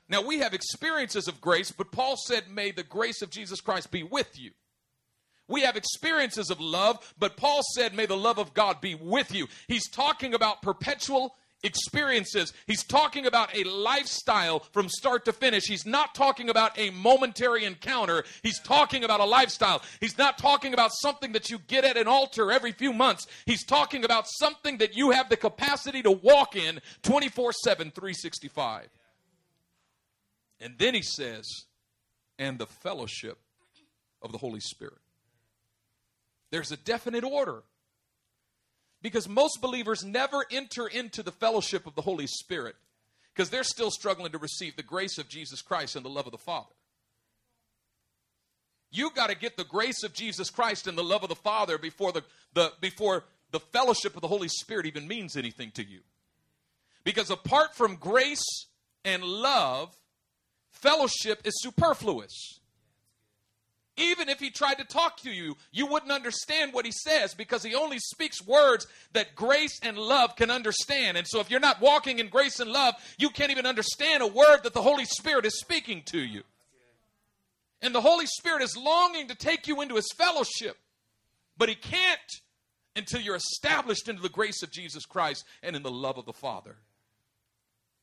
Now, 0.10 0.22
we 0.22 0.40
have 0.40 0.54
experiences 0.54 1.28
of 1.28 1.42
grace, 1.42 1.72
but 1.72 1.92
Paul 1.92 2.16
said, 2.16 2.50
May 2.50 2.72
the 2.72 2.84
grace 2.84 3.22
of 3.22 3.30
Jesus 3.30 3.60
Christ 3.60 3.92
be 3.92 4.04
with 4.04 4.40
you. 4.40 4.52
We 5.48 5.62
have 5.62 5.76
experiences 5.76 6.50
of 6.50 6.60
love, 6.60 7.14
but 7.18 7.38
Paul 7.38 7.62
said, 7.76 7.94
May 7.94 8.06
the 8.06 8.18
love 8.18 8.38
of 8.38 8.54
God 8.54 8.82
be 8.82 8.96
with 8.96 9.34
you. 9.34 9.48
He's 9.68 9.90
talking 9.90 10.34
about 10.34 10.62
perpetual 10.62 11.36
experiences. 11.64 12.54
He's 12.68 12.84
talking 12.84 13.26
about 13.26 13.56
a 13.56 13.64
lifestyle 13.64 14.60
from 14.60 14.90
start 14.90 15.26
to 15.26 15.34
finish. 15.34 15.64
He's 15.68 15.86
not 15.86 16.14
talking 16.14 16.50
about 16.50 16.78
a 16.78 16.92
momentary 16.92 17.66
encounter. 17.66 18.24
He's 18.44 18.60
talking 18.60 19.04
about 19.04 19.20
a 19.20 19.26
lifestyle. 19.26 19.82
He's 20.00 20.18
not 20.18 20.38
talking 20.38 20.74
about 20.74 20.92
something 20.94 21.32
that 21.32 21.50
you 21.50 21.60
get 21.68 21.84
at 21.84 21.98
an 21.98 22.08
altar 22.08 22.52
every 22.52 22.72
few 22.72 22.94
months. 22.94 23.28
He's 23.46 23.64
talking 23.64 24.06
about 24.06 24.26
something 24.28 24.78
that 24.78 24.96
you 24.96 25.12
have 25.12 25.30
the 25.30 25.38
capacity 25.38 26.02
to 26.04 26.12
walk 26.12 26.56
in 26.56 26.80
24 27.04 27.54
7, 27.54 27.92
365. 27.92 28.88
And 30.60 30.76
then 30.78 30.94
he 30.94 31.04
says, 31.04 31.46
and 32.40 32.58
the 32.60 32.66
fellowship 32.66 33.40
of 34.22 34.32
the 34.32 34.38
Holy 34.38 34.60
Spirit. 34.60 34.98
There's 36.52 36.72
a 36.72 36.78
definite 36.78 37.24
order. 37.24 37.64
Because 39.02 39.30
most 39.30 39.62
believers 39.62 40.04
never 40.04 40.46
enter 40.52 40.88
into 40.88 41.22
the 41.22 41.32
fellowship 41.32 41.86
of 41.86 41.96
the 41.96 42.02
Holy 42.02 42.28
Spirit 42.28 42.76
because 43.34 43.52
they're 43.52 43.64
still 43.64 43.92
struggling 43.92 44.32
to 44.32 44.40
receive 44.40 44.76
the 44.76 44.84
grace 44.84 45.20
of 45.20 45.30
Jesus 45.30 45.62
Christ 45.62 45.96
and 45.96 46.04
the 46.04 46.10
love 46.10 46.26
of 46.26 46.32
the 46.32 46.40
Father. 46.40 46.74
You 48.90 49.12
got 49.12 49.30
to 49.30 49.36
get 49.36 49.58
the 49.58 49.64
grace 49.64 50.02
of 50.04 50.14
Jesus 50.14 50.50
Christ 50.50 50.88
and 50.88 50.98
the 50.98 51.04
love 51.04 51.22
of 51.22 51.30
the 51.30 51.36
Father 51.36 51.78
before 51.78 52.12
the, 52.12 52.24
the 52.54 52.74
before 52.82 53.26
the 53.52 53.60
fellowship 53.60 54.16
of 54.16 54.22
the 54.22 54.28
Holy 54.28 54.48
Spirit 54.48 54.88
even 54.88 55.08
means 55.08 55.38
anything 55.38 55.72
to 55.72 55.84
you. 55.86 56.00
Because 57.04 57.30
apart 57.30 57.76
from 57.76 57.96
grace 57.96 58.44
and 59.06 59.24
love, 59.24 59.96
fellowship 60.72 61.42
is 61.46 61.62
superfluous. 61.62 62.60
Even 63.98 64.30
if 64.30 64.40
he 64.40 64.52
tried 64.52 64.78
to 64.78 64.84
talk 64.84 65.18
to 65.22 65.32
you, 65.32 65.58
you 65.72 65.88
wouldn't 65.88 66.12
understand 66.12 66.72
what 66.72 66.86
he 66.86 66.92
says 66.92 67.34
because 67.34 67.64
he 67.64 67.74
only 67.74 67.98
speaks 67.98 68.46
words 68.46 68.86
that 69.14 69.36
grace 69.36 69.80
and 69.82 69.98
love 69.98 70.36
can 70.36 70.52
understand. 70.52 71.18
And 71.18 71.28
so 71.28 71.40
if 71.40 71.50
you're 71.50 71.60
not 71.60 71.82
walking 71.82 72.20
in 72.20 72.30
grace 72.30 72.60
and 72.60 72.72
love, 72.72 72.94
you 73.18 73.32
can't 73.32 73.52
even 73.52 73.66
understand 73.66 74.22
a 74.22 74.28
word 74.28 74.60
that 74.64 74.76
the 74.76 74.84
Holy 74.84 75.06
Spirit 75.06 75.46
is 75.46 75.60
speaking 75.60 76.04
to 76.08 76.20
you. 76.20 76.44
And 77.82 77.94
the 77.94 78.02
Holy 78.02 78.28
Spirit 78.28 78.62
is 78.62 78.78
longing 78.78 79.28
to 79.30 79.36
take 79.36 79.68
you 79.68 79.82
into 79.82 79.96
his 79.96 80.08
fellowship, 80.16 80.78
but 81.58 81.70
he 81.70 81.76
can't 81.76 82.20
until 82.96 83.22
you're 83.22 83.36
established 83.36 84.08
into 84.10 84.22
the 84.22 84.30
grace 84.30 84.62
of 84.64 84.72
Jesus 84.72 85.06
Christ 85.06 85.46
and 85.64 85.76
in 85.76 85.84
the 85.84 85.92
love 85.92 86.18
of 86.18 86.26
the 86.26 86.34
Father. 86.34 86.78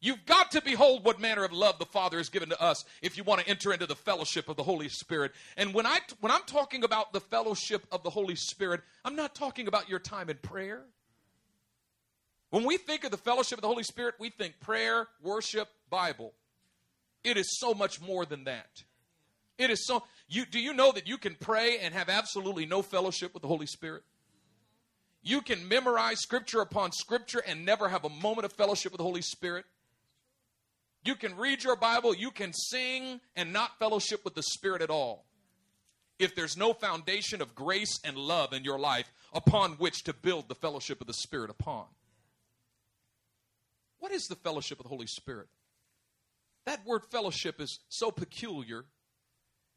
You've 0.04 0.26
got 0.26 0.50
to 0.50 0.60
behold 0.60 1.02
what 1.02 1.18
manner 1.18 1.44
of 1.44 1.52
love 1.54 1.78
the 1.78 1.86
Father 1.86 2.18
has 2.18 2.28
given 2.28 2.50
to 2.50 2.60
us 2.60 2.84
if 3.00 3.16
you 3.16 3.24
want 3.24 3.40
to 3.40 3.48
enter 3.48 3.72
into 3.72 3.86
the 3.86 3.94
fellowship 3.94 4.50
of 4.50 4.56
the 4.56 4.62
Holy 4.62 4.90
Spirit. 4.90 5.32
And 5.56 5.72
when 5.72 5.86
I 5.86 6.00
when 6.20 6.30
I'm 6.30 6.42
talking 6.42 6.84
about 6.84 7.14
the 7.14 7.20
fellowship 7.20 7.86
of 7.90 8.02
the 8.02 8.10
Holy 8.10 8.34
Spirit, 8.34 8.82
I'm 9.02 9.16
not 9.16 9.34
talking 9.34 9.66
about 9.66 9.88
your 9.88 9.98
time 9.98 10.28
in 10.28 10.36
prayer. 10.36 10.82
When 12.50 12.64
we 12.64 12.76
think 12.76 13.04
of 13.04 13.12
the 13.12 13.16
fellowship 13.16 13.56
of 13.56 13.62
the 13.62 13.68
Holy 13.68 13.82
Spirit, 13.82 14.16
we 14.20 14.28
think 14.28 14.60
prayer, 14.60 15.08
worship, 15.22 15.68
Bible. 15.88 16.34
It 17.24 17.38
is 17.38 17.58
so 17.58 17.72
much 17.72 17.98
more 18.02 18.26
than 18.26 18.44
that. 18.44 18.82
It 19.56 19.70
is 19.70 19.86
so 19.86 20.02
you 20.28 20.44
do 20.44 20.60
you 20.60 20.74
know 20.74 20.92
that 20.92 21.08
you 21.08 21.16
can 21.16 21.34
pray 21.34 21.78
and 21.78 21.94
have 21.94 22.10
absolutely 22.10 22.66
no 22.66 22.82
fellowship 22.82 23.32
with 23.32 23.40
the 23.40 23.48
Holy 23.48 23.66
Spirit? 23.66 24.02
You 25.22 25.40
can 25.40 25.66
memorize 25.66 26.20
scripture 26.20 26.60
upon 26.60 26.92
scripture 26.92 27.42
and 27.48 27.64
never 27.64 27.88
have 27.88 28.04
a 28.04 28.10
moment 28.10 28.44
of 28.44 28.52
fellowship 28.52 28.92
with 28.92 28.98
the 28.98 29.04
Holy 29.04 29.22
Spirit. 29.22 29.64
You 31.04 31.14
can 31.14 31.36
read 31.36 31.62
your 31.62 31.76
Bible, 31.76 32.14
you 32.14 32.30
can 32.30 32.52
sing 32.52 33.20
and 33.36 33.52
not 33.52 33.78
fellowship 33.78 34.24
with 34.24 34.34
the 34.34 34.42
Spirit 34.42 34.80
at 34.80 34.90
all. 34.90 35.26
If 36.18 36.34
there's 36.34 36.56
no 36.56 36.72
foundation 36.72 37.42
of 37.42 37.54
grace 37.54 38.00
and 38.04 38.16
love 38.16 38.52
in 38.52 38.64
your 38.64 38.78
life 38.78 39.12
upon 39.32 39.72
which 39.72 40.04
to 40.04 40.14
build 40.14 40.48
the 40.48 40.54
fellowship 40.54 41.00
of 41.00 41.06
the 41.06 41.12
Spirit 41.12 41.50
upon. 41.50 41.84
What 43.98 44.12
is 44.12 44.26
the 44.28 44.36
fellowship 44.36 44.78
of 44.78 44.84
the 44.84 44.90
Holy 44.90 45.06
Spirit? 45.06 45.48
That 46.66 46.86
word 46.86 47.02
fellowship 47.10 47.60
is 47.60 47.80
so 47.88 48.10
peculiar. 48.10 48.84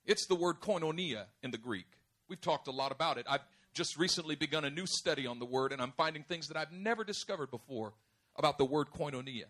It's 0.05 0.27
the 0.27 0.35
word 0.35 0.61
koinonia 0.61 1.25
in 1.43 1.51
the 1.51 1.57
Greek. 1.57 1.87
We've 2.29 2.39
talked 2.39 2.67
a 2.67 2.71
lot 2.71 2.91
about 2.91 3.17
it. 3.17 3.25
I've 3.27 3.45
just 3.73 3.97
recently 3.97 4.35
begun 4.35 4.63
a 4.63 4.69
new 4.69 4.85
study 4.85 5.27
on 5.27 5.39
the 5.39 5.45
word, 5.45 5.71
and 5.71 5.81
I'm 5.81 5.93
finding 5.97 6.23
things 6.23 6.47
that 6.47 6.57
I've 6.57 6.71
never 6.71 7.03
discovered 7.03 7.51
before 7.51 7.93
about 8.37 8.57
the 8.57 8.65
word 8.65 8.87
koinonia. 8.91 9.45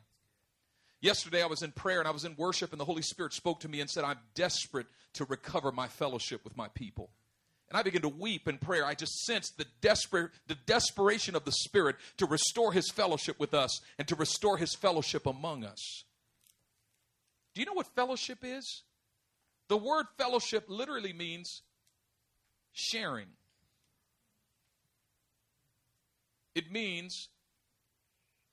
Yesterday, 1.00 1.44
I 1.44 1.48
was 1.48 1.62
in 1.62 1.72
prayer 1.72 2.00
and 2.00 2.08
I 2.08 2.12
was 2.12 2.26
in 2.26 2.36
worship, 2.38 2.72
and 2.72 2.82
the 2.82 2.86
Holy 2.86 3.04
Spirit 3.04 3.34
spoke 3.34 3.60
to 3.62 3.70
me 3.70 3.82
and 3.82 3.90
said, 3.90 4.04
I'm 4.04 4.20
desperate 4.34 4.88
to 5.14 5.26
recover 5.26 5.72
my 5.72 5.88
fellowship 5.88 6.44
with 6.44 6.58
my 6.58 6.70
people. 6.70 7.12
And 7.70 7.78
I 7.78 7.84
began 7.84 8.02
to 8.02 8.10
weep 8.10 8.48
in 8.48 8.58
prayer. 8.58 8.86
I 8.86 8.96
just 8.96 9.26
sensed 9.26 9.58
the, 9.58 9.66
desperate, 9.82 10.32
the 10.48 10.58
desperation 10.66 11.36
of 11.36 11.44
the 11.44 11.52
Spirit 11.52 11.98
to 12.18 12.26
restore 12.26 12.72
His 12.72 12.90
fellowship 12.90 13.40
with 13.40 13.54
us 13.54 13.82
and 14.00 14.08
to 14.08 14.16
restore 14.16 14.58
His 14.58 14.74
fellowship 14.74 15.26
among 15.26 15.64
us. 15.64 16.06
Do 17.54 17.62
you 17.62 17.66
know 17.66 17.74
what 17.74 17.88
fellowship 17.88 18.40
is? 18.42 18.84
The 19.68 19.78
word 19.78 20.06
fellowship 20.18 20.66
literally 20.70 21.14
means 21.14 21.62
sharing, 22.72 23.28
it 26.56 26.72
means 26.72 27.30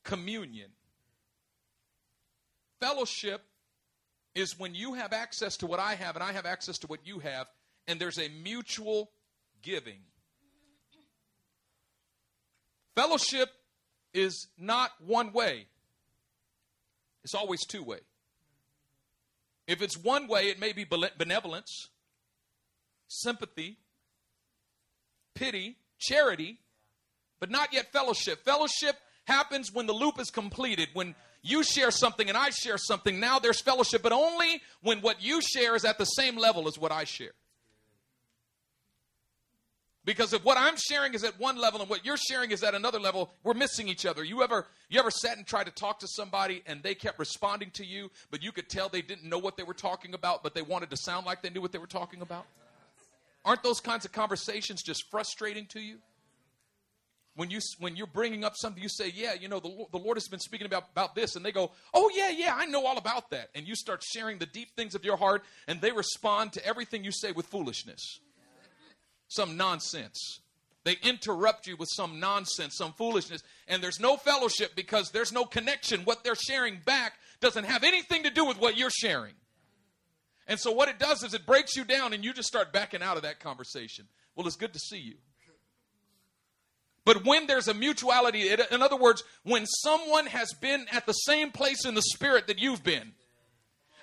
communion. 0.03 0.71
Fellowship 2.85 3.41
is 4.35 4.59
when 4.59 4.75
you 4.75 4.93
have 4.93 5.14
access 5.14 5.57
to 5.57 5.67
what 5.67 5.81
I 5.81 5.95
have 5.95 6.17
and 6.17 6.23
I 6.23 6.33
have 6.33 6.45
access 6.45 6.76
to 6.81 6.87
what 6.87 7.07
you 7.07 7.19
have, 7.21 7.47
and 7.88 7.99
there's 7.99 8.19
a 8.19 8.29
mutual 8.29 9.11
giving. 9.62 10.00
Fellowship 12.95 13.49
is 14.12 14.49
not 14.59 14.91
one 14.99 15.33
way, 15.33 15.64
it's 17.23 17.35
always 17.35 17.64
two 17.64 17.83
way. 17.83 18.00
If 19.67 19.81
it's 19.81 19.97
one 19.97 20.29
way, 20.29 20.49
it 20.49 20.61
may 20.61 20.75
be 20.75 20.85
benevolence, 20.85 21.88
sympathy, 23.09 23.79
pity, 25.35 25.79
charity, 25.99 26.59
but 27.41 27.50
not 27.50 27.73
yet 27.73 27.93
fellowship. 27.93 28.45
Fellowship 28.45 28.97
happens 29.25 29.73
when 29.73 29.87
the 29.87 29.95
loop 29.95 30.21
is 30.21 30.31
completed, 30.31 30.91
when 30.93 31.14
you 31.45 31.63
share 31.63 31.91
something 31.91 32.29
and 32.29 32.39
I 32.39 32.51
share 32.51 32.79
something. 32.79 33.21
Now 33.21 33.39
there's 33.39 33.61
fellowship, 33.61 34.03
but 34.03 34.13
only 34.13 34.63
when 34.83 35.03
what 35.03 35.23
you 35.23 35.43
share 35.43 35.77
is 35.77 35.85
at 35.85 35.99
the 35.99 36.07
same 36.07 36.39
level 36.39 36.67
as 36.67 36.79
what 36.79 36.91
I 36.91 37.05
share. 37.05 37.33
Because 40.07 40.33
if 40.33 40.43
what 40.43 40.57
I'm 40.59 40.77
sharing 40.77 41.13
is 41.15 41.23
at 41.23 41.39
one 41.39 41.57
level 41.57 41.81
and 41.81 41.89
what 41.89 42.05
you're 42.05 42.17
sharing 42.17 42.51
is 42.51 42.63
at 42.63 42.75
another 42.75 42.99
level, 42.99 43.31
we're 43.43 43.55
missing 43.55 43.89
each 43.89 44.07
other. 44.07 44.25
You 44.25 44.43
ever 44.43 44.67
you 44.89 44.99
ever 44.99 45.11
sat 45.11 45.37
and 45.37 45.47
tried 45.47 45.65
to 45.65 45.73
talk 45.73 46.01
to 46.01 46.09
somebody 46.09 46.63
and 46.67 46.83
they 46.83 46.95
kept 46.95 47.19
responding 47.19 47.71
to 47.73 47.85
you, 47.85 48.11
but 48.31 48.43
you 48.43 48.51
could 48.51 48.71
tell 48.71 48.89
they 48.89 49.03
didn't 49.03 49.29
know 49.29 49.39
what 49.39 49.59
they 49.59 49.63
were 49.63 49.75
talking 49.75 50.15
about, 50.15 50.43
but 50.43 50.55
they 50.55 50.63
wanted 50.63 50.91
to 50.91 50.97
sound 50.97 51.27
like 51.27 51.43
they 51.43 51.51
knew 51.51 51.61
what 51.61 51.73
they 51.73 51.79
were 51.79 51.87
talking 51.87 52.23
about? 52.23 52.47
Aren't 53.45 53.63
those 53.63 53.81
kinds 53.81 54.07
of 54.07 54.13
conversations 54.13 54.83
just 54.83 55.11
frustrating 55.11 55.67
to 55.67 55.81
you? 55.81 55.99
When 57.37 57.50
you 57.50 57.61
when 57.81 57.97
you're 57.97 58.07
bringing 58.07 58.45
up 58.45 58.55
something 58.57 58.83
you 58.83 58.88
say 58.88 59.12
yeah 59.14 59.35
you 59.35 59.49
know 59.49 59.59
the, 59.59 59.87
the 59.91 59.99
lord 59.99 60.17
has 60.17 60.29
been 60.29 60.38
speaking 60.38 60.67
about, 60.67 60.85
about 60.93 61.14
this 61.14 61.35
and 61.37 61.45
they 61.45 61.53
go 61.53 61.73
oh 61.93 62.11
yeah 62.14 62.31
yeah 62.31 62.55
i 62.57 62.67
know 62.67 62.85
all 62.87 62.99
about 62.99 63.31
that. 63.31 63.50
And 63.55 63.67
you 63.67 63.75
start 63.75 64.03
sharing 64.03 64.38
the 64.38 64.47
deep 64.47 64.75
things 64.76 64.95
of 64.95 65.05
your 65.05 65.17
heart 65.17 65.43
and 65.69 65.81
they 65.81 65.93
respond 65.93 66.53
to 66.55 66.67
everything 66.67 67.05
you 67.05 67.12
say 67.12 67.33
with 67.33 67.47
foolishness. 67.47 68.21
Some 69.29 69.57
nonsense. 69.57 70.41
They 70.85 70.97
interrupt 71.03 71.67
you 71.67 71.76
with 71.76 71.88
some 71.91 72.21
nonsense 72.21 72.76
some 72.76 72.93
foolishness 72.93 73.43
and 73.69 73.83
there's 73.83 74.00
no 74.00 74.17
fellowship 74.17 74.75
because 74.76 75.11
there's 75.11 75.33
no 75.33 75.45
connection. 75.45 76.03
What 76.03 76.25
they're 76.25 76.35
sharing 76.35 76.81
back 76.85 77.14
doesn't 77.41 77.64
have 77.64 77.85
anything 77.85 78.25
to 78.25 78.31
do 78.31 78.45
with 78.45 78.59
what 78.59 78.76
you're 78.76 78.91
sharing. 78.91 79.35
And 80.47 80.61
so 80.61 80.73
what 80.73 80.88
it 80.88 80.99
does 80.99 81.23
is 81.23 81.33
it 81.33 81.47
breaks 81.47 81.75
you 81.75 81.85
down 81.85 82.12
and 82.12 82.23
you 82.23 82.35
just 82.35 82.49
start 82.49 82.73
backing 82.73 83.03
out 83.03 83.17
of 83.17 83.23
that 83.23 83.41
conversation. 83.41 84.07
Well 84.37 84.47
it's 84.47 84.57
good 84.57 84.73
to 84.73 84.79
see 84.79 84.99
you 84.99 85.14
but 87.05 87.25
when 87.25 87.47
there's 87.47 87.69
a 87.69 87.75
mutuality, 87.75 88.49
in 88.49 88.83
other 88.83 88.97
words, 88.97 89.23
when 89.43 89.67
someone 89.67 90.27
has 90.27 90.53
been 90.55 90.87
at 90.91 91.07
the 91.07 91.13
same 91.13 91.51
place 91.51 91.85
in 91.85 91.95
the 91.95 92.03
spirit 92.03 92.47
that 92.47 92.59
you've 92.59 92.83
been, 92.83 93.13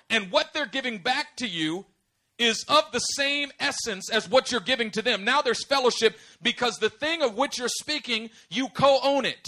and 0.08 0.30
what 0.30 0.52
they're 0.52 0.66
giving 0.66 0.98
back 0.98 1.36
to 1.38 1.46
you 1.46 1.86
is 2.38 2.64
of 2.68 2.84
the 2.92 2.98
same 2.98 3.50
essence 3.58 4.10
as 4.10 4.28
what 4.28 4.50
you're 4.50 4.60
giving 4.60 4.90
to 4.90 5.02
them. 5.02 5.24
Now 5.24 5.42
there's 5.42 5.64
fellowship 5.64 6.16
because 6.40 6.76
the 6.76 6.90
thing 6.90 7.22
of 7.22 7.36
which 7.36 7.58
you're 7.58 7.68
speaking, 7.68 8.30
you 8.50 8.68
co 8.68 8.98
own 9.02 9.24
it. 9.24 9.46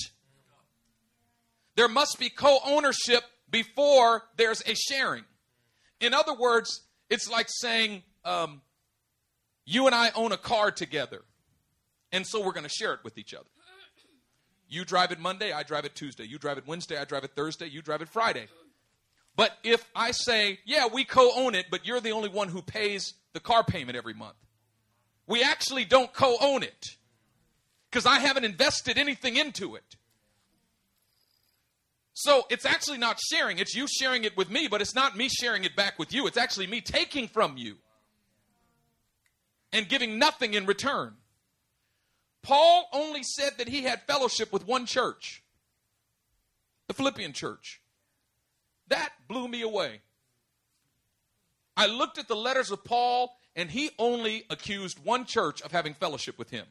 There 1.77 1.89
must 1.89 2.19
be 2.19 2.29
co 2.31 2.59
ownership 2.65 3.23
before 3.51 4.23
there's 4.37 4.63
a 4.67 4.75
sharing. 4.75 5.25
In 6.01 6.15
other 6.15 6.35
words, 6.35 6.83
it's 7.11 7.31
like 7.31 7.47
saying, 7.49 8.03
um, 8.25 8.63
you 9.65 9.87
and 9.87 9.95
I 9.95 10.11
own 10.15 10.33
a 10.33 10.37
car 10.37 10.71
together. 10.71 11.23
And 12.15 12.25
so 12.25 12.41
we're 12.41 12.53
going 12.53 12.65
to 12.65 12.71
share 12.71 12.95
it 12.95 13.01
with 13.03 13.19
each 13.19 13.35
other. 13.35 13.49
You 14.69 14.85
drive 14.85 15.11
it 15.11 15.19
Monday, 15.19 15.53
I 15.53 15.65
drive 15.65 15.85
it 15.85 15.97
Tuesday. 15.97 16.25
You 16.25 16.39
drive 16.39 16.59
it 16.59 16.67
Wednesday, 16.67 16.97
I 16.97 17.05
drive 17.05 17.25
it 17.25 17.33
Thursday. 17.35 17.67
You 17.67 17.83
drive 17.83 18.03
it 18.03 18.09
Friday. 18.09 18.47
But 19.37 19.59
if 19.65 19.85
I 19.97 20.13
say, 20.13 20.61
yeah, 20.65 20.87
we 20.87 21.05
co 21.05 21.33
own 21.35 21.57
it, 21.57 21.67
but 21.73 21.85
you're 21.85 22.01
the 22.01 22.13
only 22.13 22.29
one 22.29 22.49
who 22.49 22.63
pays 22.63 23.15
the 23.33 23.41
car 23.41 23.65
payment 23.65 23.99
every 23.99 24.15
month, 24.15 24.37
we 25.27 25.43
actually 25.43 25.85
don't 25.85 26.13
co 26.13 26.37
own 26.41 26.63
it 26.63 26.97
because 27.91 28.07
I 28.07 28.21
haven't 28.21 28.45
invested 28.45 28.97
anything 28.97 29.37
into 29.37 29.75
it. 29.75 29.97
So 32.13 32.45
it's 32.49 32.65
actually 32.65 32.99
not 32.99 33.19
sharing. 33.21 33.59
It's 33.59 33.75
you 33.75 33.89
sharing 33.89 34.23
it 34.23 34.37
with 34.37 34.51
me, 34.51 34.69
but 34.69 34.81
it's 34.81 34.95
not 34.95 35.17
me 35.17 35.29
sharing 35.29 35.65
it 35.65 35.75
back 35.75 35.99
with 35.99 36.15
you. 36.15 36.29
It's 36.29 36.37
actually 36.37 36.69
me 36.69 36.81
taking 36.81 37.27
from 37.27 37.57
you 37.57 37.75
and 39.73 39.89
giving 39.89 40.17
nothing 40.21 40.55
in 40.55 40.65
return. 40.65 41.15
Paul 42.45 42.89
only 42.93 43.23
said 43.23 43.55
that 43.57 43.69
he 43.69 43.83
had 43.83 44.03
fellowship 44.03 44.53
with 44.53 44.67
one 44.67 44.85
church, 44.85 45.43
the 46.87 46.95
Philippian 46.95 47.33
church. 47.33 47.81
That 48.89 49.13
blew 49.27 49.49
me 49.49 49.63
away. 49.63 50.03
I 51.75 51.87
looked 51.87 52.19
at 52.19 52.29
the 52.29 52.37
letters 52.37 52.71
of 52.71 52.85
Paul, 52.85 53.35
and 53.57 53.71
he 53.71 53.91
only 53.99 54.45
accused 54.51 55.03
one 55.03 55.25
church 55.25 55.63
of 55.63 55.73
having 55.73 55.95
fellowship 55.95 56.39
with 56.39 56.51
him 56.51 56.67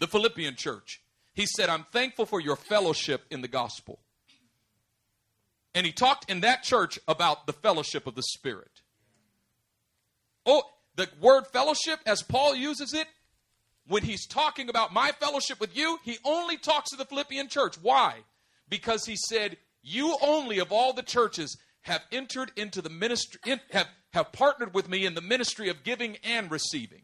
the 0.00 0.08
Philippian 0.08 0.54
church. 0.54 1.02
He 1.34 1.46
said, 1.46 1.68
I'm 1.68 1.84
thankful 1.92 2.26
for 2.26 2.40
your 2.40 2.56
fellowship 2.56 3.24
in 3.30 3.42
the 3.42 3.48
gospel. 3.48 4.00
And 5.74 5.86
he 5.86 5.92
talked 5.92 6.30
in 6.30 6.40
that 6.40 6.62
church 6.62 6.98
about 7.06 7.46
the 7.46 7.52
fellowship 7.52 8.06
of 8.06 8.14
the 8.14 8.22
Spirit. 8.22 8.82
Oh, 10.46 10.62
the 10.96 11.08
word 11.20 11.46
fellowship, 11.46 12.00
as 12.06 12.22
Paul 12.22 12.54
uses 12.54 12.94
it, 12.94 13.06
when 13.88 14.02
he's 14.02 14.26
talking 14.26 14.68
about 14.68 14.92
my 14.92 15.12
fellowship 15.12 15.60
with 15.60 15.76
you, 15.76 15.98
he 16.04 16.18
only 16.24 16.56
talks 16.56 16.90
to 16.90 16.96
the 16.96 17.04
Philippian 17.04 17.48
church. 17.48 17.76
Why? 17.80 18.16
Because 18.68 19.06
he 19.06 19.16
said, 19.16 19.56
You 19.82 20.16
only 20.22 20.58
of 20.58 20.72
all 20.72 20.92
the 20.92 21.02
churches 21.02 21.56
have 21.82 22.02
entered 22.12 22.52
into 22.56 22.82
the 22.82 22.90
ministry, 22.90 23.40
in, 23.46 23.60
have, 23.70 23.88
have 24.12 24.32
partnered 24.32 24.74
with 24.74 24.88
me 24.88 25.06
in 25.06 25.14
the 25.14 25.22
ministry 25.22 25.70
of 25.70 25.84
giving 25.84 26.16
and 26.22 26.50
receiving. 26.50 27.02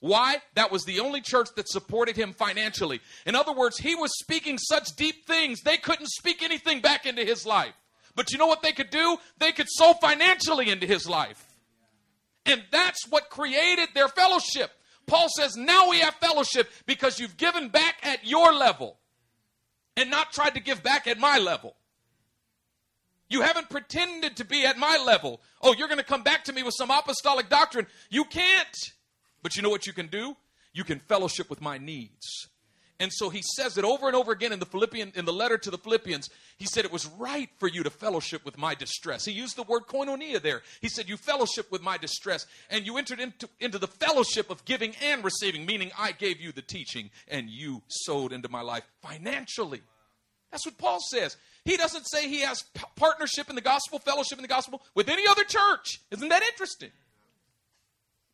Why? 0.00 0.38
That 0.54 0.72
was 0.72 0.84
the 0.84 1.00
only 1.00 1.20
church 1.20 1.48
that 1.56 1.68
supported 1.68 2.16
him 2.16 2.32
financially. 2.32 3.00
In 3.26 3.34
other 3.34 3.52
words, 3.52 3.78
he 3.78 3.94
was 3.94 4.10
speaking 4.18 4.58
such 4.58 4.96
deep 4.96 5.26
things, 5.26 5.60
they 5.62 5.76
couldn't 5.76 6.08
speak 6.08 6.42
anything 6.42 6.80
back 6.80 7.06
into 7.06 7.24
his 7.24 7.46
life. 7.46 7.74
But 8.14 8.32
you 8.32 8.38
know 8.38 8.46
what 8.46 8.62
they 8.62 8.72
could 8.72 8.90
do? 8.90 9.18
They 9.38 9.52
could 9.52 9.68
sow 9.68 9.94
financially 9.94 10.68
into 10.68 10.86
his 10.86 11.08
life. 11.08 11.46
And 12.44 12.62
that's 12.70 13.06
what 13.08 13.30
created 13.30 13.90
their 13.94 14.08
fellowship. 14.08 14.70
Paul 15.06 15.28
says, 15.36 15.56
now 15.56 15.90
we 15.90 16.00
have 16.00 16.14
fellowship 16.14 16.70
because 16.86 17.18
you've 17.18 17.36
given 17.36 17.68
back 17.68 17.96
at 18.02 18.26
your 18.26 18.52
level 18.52 18.98
and 19.96 20.10
not 20.10 20.32
tried 20.32 20.54
to 20.54 20.60
give 20.60 20.82
back 20.82 21.06
at 21.06 21.18
my 21.18 21.38
level. 21.38 21.74
You 23.28 23.42
haven't 23.42 23.70
pretended 23.70 24.36
to 24.36 24.44
be 24.44 24.64
at 24.66 24.76
my 24.76 25.02
level. 25.04 25.40
Oh, 25.62 25.74
you're 25.74 25.88
going 25.88 25.98
to 25.98 26.04
come 26.04 26.22
back 26.22 26.44
to 26.44 26.52
me 26.52 26.62
with 26.62 26.74
some 26.76 26.90
apostolic 26.90 27.48
doctrine. 27.48 27.86
You 28.08 28.24
can't. 28.24 28.76
But 29.42 29.56
you 29.56 29.62
know 29.62 29.70
what 29.70 29.86
you 29.86 29.92
can 29.92 30.08
do? 30.08 30.36
You 30.72 30.84
can 30.84 31.00
fellowship 31.00 31.48
with 31.48 31.60
my 31.60 31.78
needs. 31.78 32.48
And 33.00 33.10
so 33.10 33.30
he 33.30 33.42
says 33.56 33.78
it 33.78 33.84
over 33.84 34.06
and 34.08 34.14
over 34.14 34.30
again 34.30 34.52
in 34.52 34.58
the 34.58 34.66
Philippian 34.66 35.10
in 35.14 35.24
the 35.24 35.32
letter 35.32 35.56
to 35.56 35.70
the 35.70 35.78
Philippians. 35.78 36.28
He 36.58 36.66
said 36.66 36.84
it 36.84 36.92
was 36.92 37.06
right 37.18 37.48
for 37.58 37.66
you 37.66 37.82
to 37.82 37.88
fellowship 37.88 38.44
with 38.44 38.58
my 38.58 38.74
distress. 38.74 39.24
He 39.24 39.32
used 39.32 39.56
the 39.56 39.62
word 39.62 39.84
koinonia 39.88 40.40
there. 40.40 40.60
He 40.82 40.90
said 40.90 41.08
you 41.08 41.16
fellowship 41.16 41.72
with 41.72 41.82
my 41.82 41.96
distress 41.96 42.46
and 42.68 42.84
you 42.84 42.98
entered 42.98 43.18
into, 43.18 43.48
into 43.58 43.78
the 43.78 43.88
fellowship 43.88 44.50
of 44.50 44.66
giving 44.66 44.94
and 45.02 45.24
receiving, 45.24 45.64
meaning 45.64 45.90
I 45.98 46.12
gave 46.12 46.42
you 46.42 46.52
the 46.52 46.60
teaching 46.60 47.08
and 47.26 47.48
you 47.48 47.82
sowed 47.88 48.32
into 48.32 48.50
my 48.50 48.60
life 48.60 48.84
financially. 49.00 49.80
That's 50.50 50.66
what 50.66 50.76
Paul 50.76 51.00
says. 51.00 51.38
He 51.64 51.78
doesn't 51.78 52.04
say 52.04 52.28
he 52.28 52.40
has 52.40 52.62
p- 52.74 52.84
partnership 52.96 53.48
in 53.48 53.54
the 53.54 53.62
gospel, 53.62 53.98
fellowship 53.98 54.36
in 54.36 54.42
the 54.42 54.48
gospel 54.48 54.82
with 54.94 55.08
any 55.08 55.26
other 55.26 55.44
church. 55.44 56.00
Isn't 56.10 56.28
that 56.28 56.42
interesting? 56.42 56.90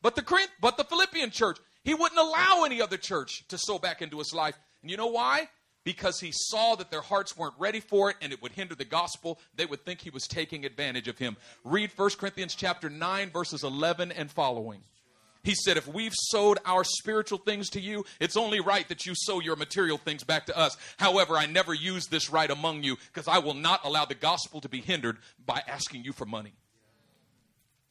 But 0.03 0.17
the 0.17 0.49
but 0.61 0.77
the 0.77 0.85
Philippian 0.85 1.31
church, 1.31 1.59
he 1.87 1.95
wouldn't 1.95 2.21
allow 2.21 2.65
any 2.65 2.83
other 2.83 2.97
church 2.97 3.47
to 3.47 3.57
sow 3.57 3.79
back 3.79 4.03
into 4.03 4.19
his 4.19 4.35
life. 4.35 4.59
And 4.83 4.91
you 4.91 4.97
know 4.97 5.07
why? 5.07 5.49
Because 5.85 6.19
he 6.19 6.33
saw 6.33 6.75
that 6.75 6.91
their 6.91 7.01
hearts 7.01 7.37
weren't 7.37 7.55
ready 7.61 7.79
for 7.79 8.11
it 8.11 8.17
and 8.21 8.33
it 8.33 8.43
would 8.43 8.51
hinder 8.51 8.75
the 8.75 8.85
gospel. 8.85 9.39
They 9.55 9.67
would 9.67 9.85
think 9.85 10.01
he 10.01 10.11
was 10.11 10.27
taking 10.27 10.65
advantage 10.65 11.07
of 11.07 11.17
him. 11.17 11.37
Read 11.63 11.93
1 11.95 12.11
Corinthians 12.19 12.57
chapter 12.57 12.91
9 12.91 13.31
verses 13.31 13.63
11 13.63 14.11
and 14.11 14.29
following. 14.29 14.81
He 15.45 15.55
said, 15.55 15.77
If 15.77 15.87
we've 15.87 16.13
sowed 16.13 16.59
our 16.65 16.83
spiritual 16.83 17.39
things 17.39 17.71
to 17.71 17.81
you, 17.81 18.05
it's 18.19 18.37
only 18.37 18.59
right 18.59 18.89
that 18.89 19.07
you 19.07 19.13
sow 19.15 19.39
your 19.39 19.55
material 19.55 19.97
things 19.97 20.25
back 20.25 20.47
to 20.47 20.59
us. 20.59 20.77
However, 20.97 21.37
I 21.37 21.47
never 21.47 21.73
use 21.73 22.09
this 22.09 22.31
right 22.31 22.51
among 22.51 22.83
you 22.83 22.97
because 23.15 23.29
I 23.29 23.39
will 23.39 23.55
not 23.55 23.85
allow 23.85 24.07
the 24.07 24.17
gospel 24.17 24.61
to 24.63 24.69
be 24.69 24.81
hindered 24.81 25.19
by 25.47 25.63
asking 25.69 26.03
you 26.03 26.13
for 26.13 26.27
money. 26.27 26.55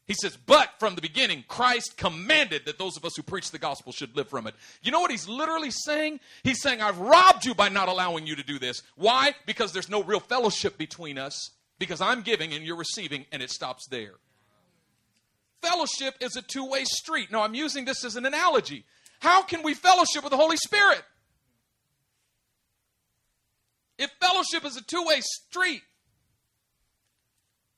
He 0.07 0.13
says, 0.13 0.37
but 0.37 0.69
from 0.77 0.93
the 0.93 1.01
beginning, 1.01 1.43
Christ 1.47 1.97
commanded 1.97 2.65
that 2.65 2.77
those 2.77 2.95
of 2.95 3.05
us 3.05 3.15
who 3.15 3.23
preach 3.23 3.49
the 3.49 3.57
gospel 3.57 3.91
should 3.91 4.15
live 4.15 4.29
from 4.29 4.45
it. 4.45 4.53
You 4.83 4.91
know 4.91 4.99
what 4.99 5.09
he's 5.09 5.27
literally 5.27 5.71
saying? 5.71 6.19
He's 6.43 6.61
saying, 6.61 6.79
I've 6.79 6.99
robbed 6.99 7.43
you 7.43 7.55
by 7.55 7.69
not 7.69 7.89
allowing 7.89 8.27
you 8.27 8.35
to 8.35 8.43
do 8.43 8.59
this. 8.59 8.83
Why? 8.95 9.33
Because 9.47 9.73
there's 9.73 9.89
no 9.89 10.03
real 10.03 10.19
fellowship 10.19 10.77
between 10.77 11.17
us, 11.17 11.49
because 11.79 12.01
I'm 12.01 12.21
giving 12.21 12.53
and 12.53 12.63
you're 12.63 12.75
receiving, 12.75 13.25
and 13.31 13.41
it 13.41 13.49
stops 13.49 13.87
there. 13.87 14.13
Fellowship 15.63 16.15
is 16.19 16.35
a 16.35 16.43
two 16.43 16.65
way 16.69 16.83
street. 16.83 17.31
Now, 17.31 17.41
I'm 17.41 17.55
using 17.55 17.85
this 17.85 18.05
as 18.05 18.15
an 18.15 18.27
analogy. 18.27 18.85
How 19.19 19.41
can 19.41 19.63
we 19.63 19.73
fellowship 19.73 20.23
with 20.23 20.29
the 20.29 20.37
Holy 20.37 20.57
Spirit? 20.57 21.03
If 23.97 24.11
fellowship 24.21 24.65
is 24.65 24.77
a 24.77 24.83
two 24.83 25.03
way 25.03 25.21
street, 25.21 25.81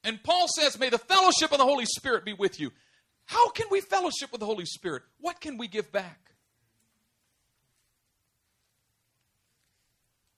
and 0.08 0.24
Paul 0.24 0.48
says, 0.48 0.80
May 0.80 0.90
the 0.90 0.98
fellowship 0.98 1.52
of 1.52 1.58
the 1.58 1.66
Holy 1.66 1.86
Spirit 1.86 2.24
be 2.24 2.32
with 2.32 2.62
you. 2.62 2.72
How 3.26 3.50
can 3.50 3.68
we 3.70 3.82
fellowship 3.82 4.32
with 4.32 4.40
the 4.40 4.46
Holy 4.46 4.64
Spirit? 4.64 5.04
What 5.20 5.42
can 5.42 5.58
we 5.58 5.68
give 5.68 5.92
back? 5.92 6.32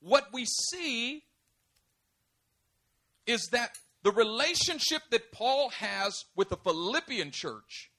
What 0.02 0.30
we 0.34 0.46
see 0.46 1.24
is 3.28 3.48
that 3.52 3.70
the 4.02 4.12
relationship 4.12 5.04
that 5.12 5.32
Paul 5.32 5.70
has 5.70 6.26
with 6.36 6.50
the 6.50 6.58
Philippian 6.58 7.30
church 7.30 7.92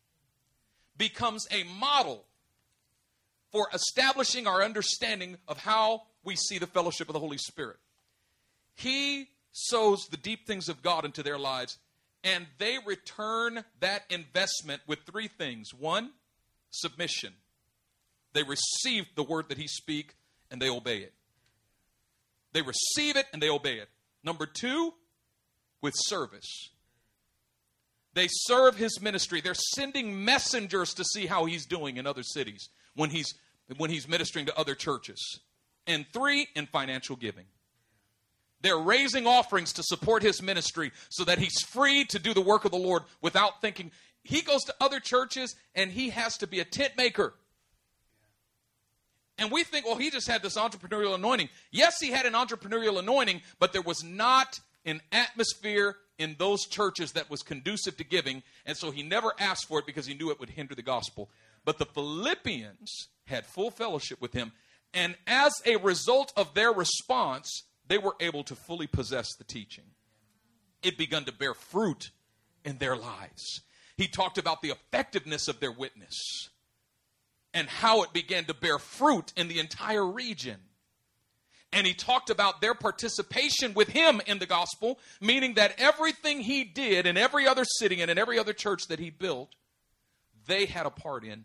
becomes 0.96 1.46
a 1.52 1.62
model 1.62 2.24
for 3.52 3.68
establishing 3.72 4.48
our 4.48 4.60
understanding 4.60 5.36
of 5.46 5.58
how 5.58 6.02
we 6.24 6.34
see 6.34 6.58
the 6.58 6.66
fellowship 6.66 7.08
of 7.08 7.12
the 7.12 7.20
Holy 7.20 7.38
Spirit. 7.38 7.76
He 8.74 9.28
sows 9.52 10.06
the 10.10 10.16
deep 10.16 10.46
things 10.46 10.68
of 10.68 10.82
God 10.82 11.04
into 11.04 11.22
their 11.22 11.38
lives, 11.38 11.78
and 12.22 12.46
they 12.58 12.78
return 12.84 13.64
that 13.80 14.02
investment 14.10 14.82
with 14.86 15.00
three 15.00 15.28
things. 15.28 15.72
One, 15.72 16.10
submission. 16.70 17.34
They 18.32 18.42
receive 18.42 19.06
the 19.16 19.22
word 19.22 19.48
that 19.48 19.58
he 19.58 19.66
speak 19.66 20.14
and 20.50 20.60
they 20.60 20.70
obey 20.70 20.98
it. 20.98 21.12
They 22.52 22.62
receive 22.62 23.16
it 23.16 23.26
and 23.32 23.42
they 23.42 23.48
obey 23.48 23.78
it. 23.78 23.88
Number 24.22 24.46
two, 24.46 24.94
with 25.80 25.94
service. 25.96 26.70
They 28.14 28.26
serve 28.28 28.76
his 28.76 29.00
ministry. 29.00 29.40
They're 29.40 29.54
sending 29.54 30.24
messengers 30.24 30.92
to 30.94 31.04
see 31.04 31.26
how 31.26 31.44
he's 31.44 31.64
doing 31.64 31.96
in 31.96 32.06
other 32.06 32.22
cities 32.22 32.68
when 32.94 33.10
he's 33.10 33.34
when 33.76 33.88
he's 33.88 34.08
ministering 34.08 34.46
to 34.46 34.58
other 34.58 34.74
churches. 34.74 35.40
And 35.86 36.04
three, 36.12 36.48
in 36.56 36.66
financial 36.66 37.14
giving. 37.14 37.46
They're 38.62 38.78
raising 38.78 39.26
offerings 39.26 39.72
to 39.74 39.82
support 39.82 40.22
his 40.22 40.42
ministry 40.42 40.92
so 41.08 41.24
that 41.24 41.38
he's 41.38 41.60
free 41.62 42.04
to 42.06 42.18
do 42.18 42.34
the 42.34 42.40
work 42.40 42.64
of 42.64 42.70
the 42.70 42.78
Lord 42.78 43.04
without 43.22 43.60
thinking. 43.60 43.90
He 44.22 44.42
goes 44.42 44.64
to 44.64 44.74
other 44.80 45.00
churches 45.00 45.56
and 45.74 45.90
he 45.90 46.10
has 46.10 46.36
to 46.38 46.46
be 46.46 46.60
a 46.60 46.64
tent 46.64 46.96
maker. 46.96 47.34
And 49.38 49.50
we 49.50 49.64
think, 49.64 49.86
well, 49.86 49.96
he 49.96 50.10
just 50.10 50.28
had 50.28 50.42
this 50.42 50.58
entrepreneurial 50.58 51.14
anointing. 51.14 51.48
Yes, 51.70 51.94
he 51.98 52.10
had 52.10 52.26
an 52.26 52.34
entrepreneurial 52.34 52.98
anointing, 52.98 53.40
but 53.58 53.72
there 53.72 53.80
was 53.80 54.04
not 54.04 54.60
an 54.84 55.00
atmosphere 55.10 55.96
in 56.18 56.36
those 56.38 56.66
churches 56.66 57.12
that 57.12 57.30
was 57.30 57.42
conducive 57.42 57.96
to 57.96 58.04
giving. 58.04 58.42
And 58.66 58.76
so 58.76 58.90
he 58.90 59.02
never 59.02 59.32
asked 59.38 59.66
for 59.66 59.78
it 59.78 59.86
because 59.86 60.04
he 60.04 60.12
knew 60.12 60.30
it 60.30 60.38
would 60.38 60.50
hinder 60.50 60.74
the 60.74 60.82
gospel. 60.82 61.30
But 61.64 61.78
the 61.78 61.86
Philippians 61.86 63.08
had 63.24 63.46
full 63.46 63.70
fellowship 63.70 64.20
with 64.20 64.34
him. 64.34 64.52
And 64.92 65.16
as 65.26 65.54
a 65.64 65.76
result 65.76 66.34
of 66.36 66.52
their 66.52 66.72
response, 66.72 67.62
they 67.90 67.98
were 67.98 68.14
able 68.20 68.44
to 68.44 68.54
fully 68.54 68.86
possess 68.86 69.34
the 69.34 69.44
teaching. 69.44 69.82
It 70.80 70.96
begun 70.96 71.24
to 71.24 71.32
bear 71.32 71.54
fruit 71.54 72.12
in 72.64 72.78
their 72.78 72.96
lives. 72.96 73.62
He 73.96 74.06
talked 74.06 74.38
about 74.38 74.62
the 74.62 74.70
effectiveness 74.70 75.48
of 75.48 75.58
their 75.58 75.72
witness 75.72 76.14
and 77.52 77.68
how 77.68 78.04
it 78.04 78.12
began 78.12 78.44
to 78.44 78.54
bear 78.54 78.78
fruit 78.78 79.32
in 79.36 79.48
the 79.48 79.58
entire 79.58 80.06
region. 80.06 80.58
And 81.72 81.84
he 81.84 81.92
talked 81.92 82.30
about 82.30 82.60
their 82.60 82.74
participation 82.74 83.74
with 83.74 83.88
him 83.88 84.22
in 84.24 84.38
the 84.38 84.46
gospel, 84.46 85.00
meaning 85.20 85.54
that 85.54 85.74
everything 85.76 86.40
he 86.40 86.62
did 86.62 87.06
in 87.06 87.16
every 87.16 87.48
other 87.48 87.64
city 87.64 88.00
and 88.00 88.10
in 88.10 88.18
every 88.18 88.38
other 88.38 88.52
church 88.52 88.86
that 88.86 89.00
he 89.00 89.10
built, 89.10 89.56
they 90.46 90.66
had 90.66 90.86
a 90.86 90.90
part 90.90 91.24
in. 91.24 91.44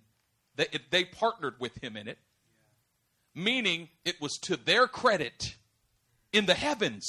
They, 0.55 0.67
they 0.91 1.05
partnered 1.05 1.55
with 1.59 1.83
him 1.83 1.97
in 1.97 2.07
it, 2.07 2.19
meaning 3.33 3.89
it 4.05 4.21
was 4.21 4.37
to 4.43 4.55
their 4.55 4.87
credit 4.87 5.55
in 6.35 6.45
the 6.45 6.53
heavens. 6.53 7.05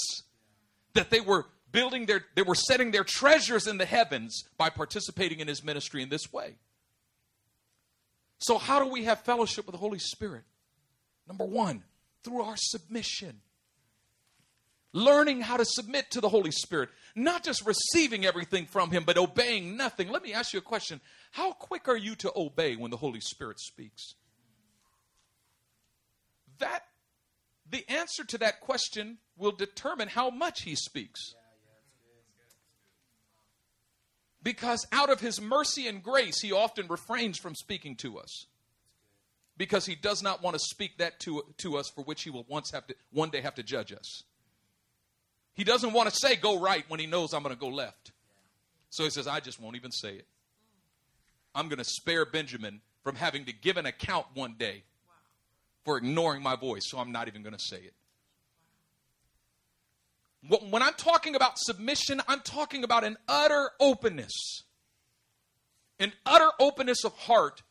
That 0.95 1.11
they 1.11 1.21
were 1.21 1.47
building 1.73 2.07
their, 2.07 2.25
they 2.35 2.43
were 2.43 2.55
setting 2.55 2.91
their 2.91 3.05
treasures 3.05 3.67
in 3.67 3.77
the 3.77 3.85
heavens 3.85 4.45
by 4.57 4.71
participating 4.71 5.41
in 5.41 5.49
his 5.49 5.63
ministry 5.63 6.03
in 6.03 6.09
this 6.09 6.33
way. 6.33 6.55
So, 8.39 8.59
how 8.59 8.83
do 8.83 8.91
we 8.91 9.05
have 9.05 9.21
fellowship 9.21 9.67
with 9.67 9.73
the 9.73 9.79
Holy 9.79 9.99
Spirit? 9.99 10.45
Number 11.27 11.45
one, 11.45 11.83
through 12.23 12.43
our 12.43 12.57
submission. 12.57 13.41
Learning 14.93 15.43
how 15.43 15.59
to 15.59 15.65
submit 15.65 16.11
to 16.13 16.23
the 16.23 16.29
Holy 16.29 16.51
Spirit, 16.51 16.89
not 17.15 17.45
just 17.45 17.67
receiving 17.67 18.25
everything 18.25 18.65
from 18.65 18.91
Him, 18.91 19.05
but 19.05 19.19
obeying 19.19 19.77
nothing. 19.77 20.09
Let 20.09 20.23
me 20.23 20.33
ask 20.33 20.55
you 20.55 20.59
a 20.59 20.63
question 20.63 21.01
How 21.33 21.53
quick 21.53 21.89
are 21.89 21.97
you 21.97 22.15
to 22.17 22.33
obey 22.35 22.77
when 22.77 22.91
the 22.91 22.97
Holy 22.97 23.21
Spirit 23.21 23.61
speaks? 23.61 24.15
That 26.59 26.85
the 27.71 27.85
answer 27.89 28.25
to 28.25 28.39
that 28.39 28.61
question 28.61 29.19
will 29.37 29.53
determine 29.53 30.09
how 30.09 30.31
much 30.31 30.63
he 30.63 30.75
speaks. 30.75 31.35
Because 34.43 34.87
out 34.93 35.11
of 35.11 35.21
his 35.21 35.41
mercy 35.41 35.89
and 35.89 36.03
grace, 36.03 36.41
he 36.41 36.53
often 36.53 36.87
refrains 36.87 37.37
from 37.37 37.57
speaking 37.57 37.97
to 37.97 38.19
us. 38.19 38.47
Because 39.57 39.87
he 39.87 39.97
does 39.97 40.23
not 40.23 40.43
want 40.43 40.55
to 40.55 40.61
speak 40.61 40.99
that 40.99 41.19
to, 41.21 41.43
to 41.59 41.77
us 41.77 41.91
for 41.93 42.05
which 42.05 42.23
he 42.23 42.31
will 42.31 42.45
once 42.47 42.71
have 42.71 42.87
to, 42.87 42.95
one 43.11 43.31
day 43.31 43.41
have 43.41 43.57
to 43.57 43.65
judge 43.65 43.93
us. 43.93 44.23
He 45.55 45.65
doesn't 45.65 45.95
want 45.95 46.09
to 46.11 46.15
say 46.15 46.37
go 46.37 46.61
right 46.61 46.85
when 46.89 47.01
he 47.01 47.07
knows 47.07 47.33
I'm 47.33 47.43
going 47.43 47.55
to 47.55 47.61
go 47.61 47.69
left. 47.69 48.13
So 48.91 49.03
he 49.05 49.11
says, 49.11 49.27
I 49.27 49.41
just 49.41 49.61
won't 49.61 49.75
even 49.75 49.91
say 49.91 50.15
it. 50.15 50.27
I'm 51.55 51.69
going 51.69 51.79
to 51.79 51.85
spare 51.85 52.25
Benjamin 52.25 52.83
from 53.03 53.17
having 53.17 53.47
to 53.47 53.53
give 53.53 53.79
an 53.79 53.87
account 53.87 54.27
one 54.35 54.55
day 54.59 54.85
for 55.87 55.97
ignoring 55.97 56.43
my 56.43 56.57
voice, 56.57 56.83
so 56.85 56.99
I'm 56.99 57.13
not 57.13 57.29
even 57.29 57.43
going 57.43 57.55
to 57.55 57.65
say 57.65 57.77
it. 57.79 57.95
When 60.71 60.83
I'm 60.83 60.95
talking 60.95 61.35
about 61.37 61.59
submission, 61.59 62.21
I'm 62.29 62.41
talking 62.41 62.85
about 62.85 63.05
an 63.05 63.17
utter 63.29 63.71
openness. 63.81 64.65
An 65.99 66.13
utter 66.27 66.51
openness 66.61 67.05
of 67.05 67.17
heart 67.17 67.63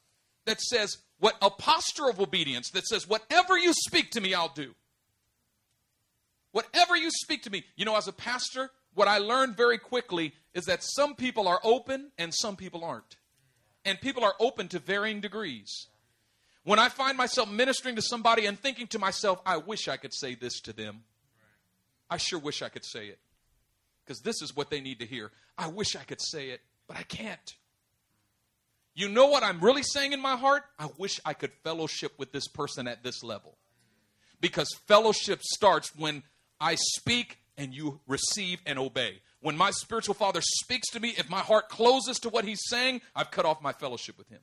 that 0.45 0.61
says, 0.61 0.97
what 1.19 1.35
a 1.41 1.49
posture 1.49 2.09
of 2.09 2.19
obedience 2.19 2.69
that 2.71 2.85
says, 2.85 3.07
whatever 3.07 3.57
you 3.57 3.73
speak 3.73 4.11
to 4.11 4.21
me, 4.21 4.33
I'll 4.33 4.49
do. 4.53 4.73
Whatever 6.53 6.95
you 6.95 7.11
speak 7.11 7.43
to 7.43 7.49
me. 7.49 7.65
You 7.75 7.83
know, 7.83 7.97
as 7.97 8.07
a 8.07 8.13
pastor, 8.13 8.71
what 8.93 9.09
I 9.09 9.17
learned 9.17 9.57
very 9.57 9.77
quickly 9.77 10.33
is 10.53 10.65
that 10.65 10.83
some 10.83 11.15
people 11.15 11.49
are 11.49 11.59
open 11.63 12.11
and 12.17 12.33
some 12.33 12.55
people 12.55 12.83
aren't. 12.85 13.17
And 13.83 13.99
people 13.99 14.23
are 14.23 14.35
open 14.39 14.69
to 14.69 14.79
varying 14.79 15.19
degrees. 15.19 15.87
When 16.65 16.79
I 16.79 16.89
find 16.89 17.15
myself 17.15 17.49
ministering 17.49 17.95
to 17.95 18.01
somebody 18.01 18.47
and 18.47 18.59
thinking 18.59 18.87
to 18.87 18.99
myself, 18.99 19.39
I 19.45 19.57
wish 19.57 19.87
I 19.87 19.97
could 19.97 20.13
say 20.13 20.33
this 20.33 20.59
to 20.61 20.73
them, 20.73 21.03
I 22.09 22.17
sure 22.17 22.39
wish 22.39 22.63
I 22.63 22.69
could 22.69 22.83
say 22.83 23.05
it. 23.05 23.19
Because 24.03 24.21
this 24.21 24.41
is 24.41 24.55
what 24.55 24.71
they 24.71 24.81
need 24.81 24.99
to 24.99 25.05
hear. 25.05 25.31
I 25.57 25.67
wish 25.67 25.95
I 25.95 26.03
could 26.03 26.21
say 26.21 26.49
it, 26.49 26.61
but 26.87 26.97
I 26.97 27.03
can't. 27.03 27.55
You 28.95 29.09
know 29.09 29.27
what 29.27 29.43
I'm 29.43 29.59
really 29.59 29.83
saying 29.83 30.13
in 30.13 30.21
my 30.21 30.35
heart? 30.35 30.63
I 30.79 30.89
wish 30.97 31.19
I 31.23 31.33
could 31.33 31.51
fellowship 31.63 32.13
with 32.17 32.31
this 32.31 32.47
person 32.47 32.87
at 32.87 33.03
this 33.03 33.23
level. 33.23 33.57
Because 34.41 34.69
fellowship 34.87 35.41
starts 35.43 35.95
when 35.95 36.23
I 36.59 36.75
speak 36.75 37.39
and 37.57 37.73
you 37.73 37.99
receive 38.07 38.59
and 38.65 38.79
obey. 38.79 39.21
When 39.39 39.55
my 39.55 39.69
spiritual 39.69 40.15
father 40.15 40.41
speaks 40.41 40.89
to 40.91 40.99
me, 40.99 41.13
if 41.17 41.29
my 41.29 41.41
heart 41.41 41.69
closes 41.69 42.17
to 42.19 42.29
what 42.29 42.45
he's 42.45 42.61
saying, 42.65 43.01
I've 43.15 43.29
cut 43.29 43.45
off 43.45 43.61
my 43.61 43.73
fellowship 43.73 44.17
with 44.17 44.29
him. 44.29 44.41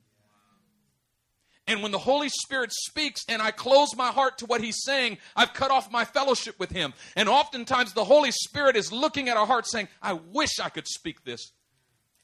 And 1.66 1.83
when 1.83 1.92
the 1.92 1.98
Holy 1.98 2.29
Spirit 2.29 2.72
speaks 2.72 3.22
and 3.29 3.40
I 3.40 3.53
close 3.53 3.96
my 3.96 4.09
heart 4.09 4.38
to 4.38 4.46
what 4.46 4.61
He's 4.61 4.83
saying, 4.83 5.18
I've 5.37 5.55
cut 5.55 5.70
off 5.70 5.92
my 5.92 6.05
fellowship 6.05 6.59
with 6.59 6.70
Him. 6.70 6.92
And 7.14 7.29
oftentimes 7.29 7.92
the 7.92 8.05
Holy 8.05 8.33
Spirit 8.33 8.77
is 8.77 8.92
looking 8.92 9.29
at 9.29 9.37
our 9.37 9.46
heart 9.46 9.66
saying, 9.66 9.88
I 10.03 10.14
wish 10.14 10.59
I 10.61 10.68
could 10.70 10.88
speak 10.88 11.25
this. 11.25 11.53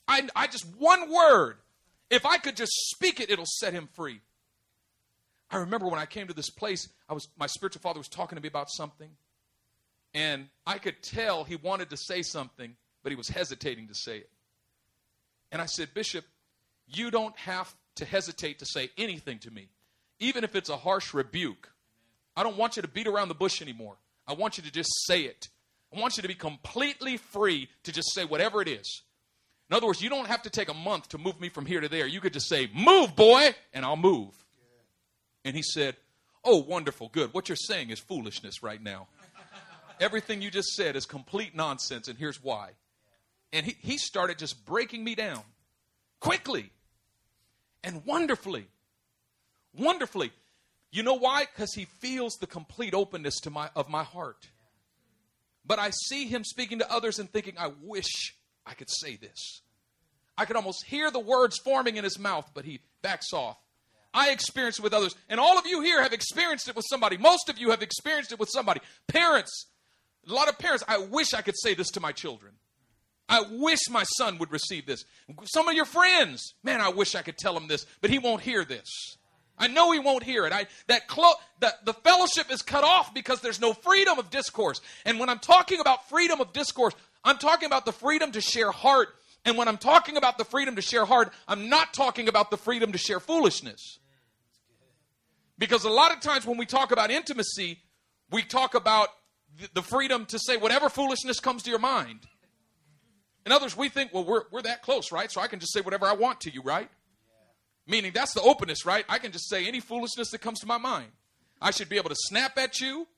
I, 0.08 0.28
I 0.34 0.48
just, 0.48 0.66
one 0.76 1.12
word, 1.12 1.58
if 2.10 2.26
I 2.26 2.38
could 2.38 2.56
just 2.56 2.72
speak 2.90 3.20
it, 3.20 3.30
it'll 3.30 3.46
set 3.46 3.72
Him 3.72 3.88
free. 3.94 4.20
I 5.50 5.58
remember 5.58 5.86
when 5.88 6.00
I 6.00 6.06
came 6.06 6.26
to 6.26 6.34
this 6.34 6.50
place, 6.50 6.88
I 7.08 7.14
was, 7.14 7.28
my 7.38 7.46
spiritual 7.46 7.80
father 7.80 8.00
was 8.00 8.08
talking 8.08 8.36
to 8.36 8.42
me 8.42 8.48
about 8.48 8.70
something. 8.70 9.10
And 10.14 10.48
I 10.66 10.78
could 10.78 11.02
tell 11.02 11.44
he 11.44 11.56
wanted 11.56 11.90
to 11.90 11.96
say 11.96 12.22
something, 12.22 12.76
but 13.02 13.12
he 13.12 13.16
was 13.16 13.28
hesitating 13.28 13.88
to 13.88 13.94
say 13.94 14.18
it. 14.18 14.30
And 15.52 15.62
I 15.62 15.66
said, 15.66 15.94
Bishop, 15.94 16.24
you 16.86 17.10
don't 17.10 17.36
have 17.38 17.74
to 17.98 18.04
hesitate 18.04 18.58
to 18.58 18.66
say 18.66 18.90
anything 18.96 19.38
to 19.40 19.50
me, 19.50 19.68
even 20.18 20.44
if 20.44 20.56
it's 20.56 20.70
a 20.70 20.76
harsh 20.76 21.14
rebuke. 21.14 21.70
I 22.36 22.42
don't 22.42 22.56
want 22.56 22.76
you 22.76 22.82
to 22.82 22.88
beat 22.88 23.06
around 23.06 23.28
the 23.28 23.34
bush 23.34 23.60
anymore. 23.62 23.96
I 24.26 24.34
want 24.34 24.58
you 24.58 24.64
to 24.64 24.72
just 24.72 24.90
say 25.06 25.22
it. 25.22 25.48
I 25.94 26.00
want 26.00 26.16
you 26.16 26.22
to 26.22 26.28
be 26.28 26.34
completely 26.34 27.16
free 27.16 27.68
to 27.84 27.92
just 27.92 28.12
say 28.14 28.24
whatever 28.24 28.60
it 28.62 28.68
is. 28.68 29.02
In 29.70 29.76
other 29.76 29.86
words, 29.86 30.00
you 30.00 30.08
don't 30.08 30.28
have 30.28 30.42
to 30.42 30.50
take 30.50 30.68
a 30.68 30.74
month 30.74 31.10
to 31.10 31.18
move 31.18 31.40
me 31.40 31.48
from 31.48 31.66
here 31.66 31.80
to 31.80 31.88
there. 31.88 32.06
You 32.06 32.20
could 32.20 32.32
just 32.32 32.48
say, 32.48 32.70
Move, 32.74 33.14
boy, 33.14 33.54
and 33.72 33.84
I'll 33.84 33.96
move. 33.96 34.32
And 35.44 35.54
he 35.54 35.62
said, 35.62 35.96
Oh, 36.44 36.58
wonderful, 36.58 37.10
good. 37.12 37.34
What 37.34 37.48
you're 37.48 37.56
saying 37.56 37.90
is 37.90 37.98
foolishness 37.98 38.62
right 38.62 38.82
now. 38.82 39.08
Everything 40.00 40.40
you 40.40 40.50
just 40.50 40.68
said 40.68 40.94
is 40.94 41.06
complete 41.06 41.54
nonsense, 41.54 42.08
and 42.08 42.16
here's 42.16 42.42
why. 42.42 42.70
And 43.52 43.66
he, 43.66 43.76
he 43.80 43.98
started 43.98 44.38
just 44.38 44.64
breaking 44.64 45.02
me 45.02 45.14
down 45.14 45.42
quickly 46.20 46.70
and 47.82 48.04
wonderfully. 48.04 48.66
Wonderfully. 49.76 50.32
You 50.90 51.02
know 51.02 51.14
why? 51.14 51.44
Because 51.44 51.74
he 51.74 51.84
feels 51.84 52.34
the 52.34 52.46
complete 52.46 52.94
openness 52.94 53.40
to 53.40 53.50
my, 53.50 53.70
of 53.76 53.88
my 53.88 54.04
heart. 54.04 54.48
But 55.64 55.78
I 55.78 55.90
see 55.90 56.26
him 56.26 56.44
speaking 56.44 56.78
to 56.78 56.90
others 56.90 57.18
and 57.18 57.30
thinking, 57.30 57.54
I 57.58 57.72
wish 57.82 58.34
I 58.64 58.74
could 58.74 58.88
say 58.90 59.16
this. 59.16 59.60
I 60.36 60.44
could 60.44 60.56
almost 60.56 60.86
hear 60.86 61.10
the 61.10 61.18
words 61.18 61.58
forming 61.58 61.96
in 61.96 62.04
his 62.04 62.18
mouth, 62.18 62.50
but 62.54 62.64
he 62.64 62.80
backs 63.02 63.32
off. 63.32 63.58
I 64.14 64.30
experienced 64.30 64.78
it 64.78 64.82
with 64.82 64.94
others. 64.94 65.14
And 65.28 65.38
all 65.38 65.58
of 65.58 65.66
you 65.66 65.82
here 65.82 66.02
have 66.02 66.12
experienced 66.12 66.68
it 66.68 66.76
with 66.76 66.86
somebody. 66.88 67.18
Most 67.18 67.48
of 67.48 67.58
you 67.58 67.70
have 67.70 67.82
experienced 67.82 68.32
it 68.32 68.38
with 68.38 68.48
somebody. 68.48 68.80
Parents, 69.08 69.66
a 70.26 70.32
lot 70.32 70.48
of 70.48 70.58
parents, 70.58 70.84
I 70.88 70.98
wish 70.98 71.34
I 71.34 71.42
could 71.42 71.58
say 71.58 71.74
this 71.74 71.90
to 71.90 72.00
my 72.00 72.12
children. 72.12 72.54
I 73.28 73.42
wish 73.50 73.80
my 73.90 74.04
son 74.04 74.38
would 74.38 74.50
receive 74.50 74.86
this. 74.86 75.04
Some 75.44 75.68
of 75.68 75.74
your 75.74 75.84
friends, 75.84 76.54
man, 76.62 76.80
I 76.80 76.88
wish 76.88 77.14
I 77.14 77.22
could 77.22 77.36
tell 77.36 77.56
him 77.56 77.68
this, 77.68 77.86
but 78.00 78.10
he 78.10 78.18
won't 78.18 78.40
hear 78.40 78.64
this. 78.64 79.16
I 79.58 79.66
know 79.66 79.92
he 79.92 79.98
won't 79.98 80.22
hear 80.22 80.46
it. 80.46 80.52
I, 80.52 80.66
that 80.86 81.08
clo- 81.08 81.34
the, 81.60 81.74
the 81.84 81.92
fellowship 81.92 82.50
is 82.50 82.62
cut 82.62 82.84
off 82.84 83.12
because 83.12 83.40
there's 83.40 83.60
no 83.60 83.72
freedom 83.72 84.18
of 84.18 84.30
discourse. 84.30 84.80
And 85.04 85.18
when 85.18 85.28
I'm 85.28 85.40
talking 85.40 85.80
about 85.80 86.08
freedom 86.08 86.40
of 86.40 86.52
discourse, 86.52 86.94
I'm 87.24 87.38
talking 87.38 87.66
about 87.66 87.84
the 87.84 87.92
freedom 87.92 88.32
to 88.32 88.40
share 88.40 88.70
heart. 88.70 89.08
And 89.44 89.58
when 89.58 89.68
I'm 89.68 89.78
talking 89.78 90.16
about 90.16 90.38
the 90.38 90.44
freedom 90.44 90.76
to 90.76 90.82
share 90.82 91.04
heart, 91.04 91.32
I'm 91.46 91.68
not 91.68 91.92
talking 91.92 92.28
about 92.28 92.50
the 92.50 92.56
freedom 92.56 92.92
to 92.92 92.98
share 92.98 93.20
foolishness. 93.20 93.98
Because 95.58 95.84
a 95.84 95.90
lot 95.90 96.12
of 96.12 96.20
times 96.20 96.46
when 96.46 96.56
we 96.56 96.66
talk 96.66 96.92
about 96.92 97.10
intimacy, 97.10 97.80
we 98.30 98.42
talk 98.42 98.74
about 98.74 99.08
the 99.74 99.82
freedom 99.82 100.24
to 100.26 100.38
say 100.38 100.56
whatever 100.56 100.88
foolishness 100.88 101.40
comes 101.40 101.64
to 101.64 101.70
your 101.70 101.80
mind. 101.80 102.20
In 103.48 103.52
others, 103.52 103.74
we 103.74 103.88
think, 103.88 104.12
well, 104.12 104.24
we're, 104.24 104.42
we're 104.50 104.60
that 104.60 104.82
close, 104.82 105.10
right? 105.10 105.32
So 105.32 105.40
I 105.40 105.46
can 105.46 105.58
just 105.58 105.72
say 105.72 105.80
whatever 105.80 106.04
I 106.04 106.12
want 106.12 106.42
to 106.42 106.50
you, 106.50 106.60
right? 106.60 106.86
Yeah. 106.86 107.90
Meaning 107.90 108.12
that's 108.14 108.34
the 108.34 108.42
openness, 108.42 108.84
right? 108.84 109.06
I 109.08 109.18
can 109.18 109.32
just 109.32 109.48
say 109.48 109.66
any 109.66 109.80
foolishness 109.80 110.32
that 110.32 110.42
comes 110.42 110.60
to 110.60 110.66
my 110.66 110.76
mind. 110.76 111.06
I 111.58 111.70
should 111.70 111.88
be 111.88 111.96
able 111.96 112.10
to 112.10 112.14
snap 112.18 112.58
at 112.58 112.78
you, 112.78 113.08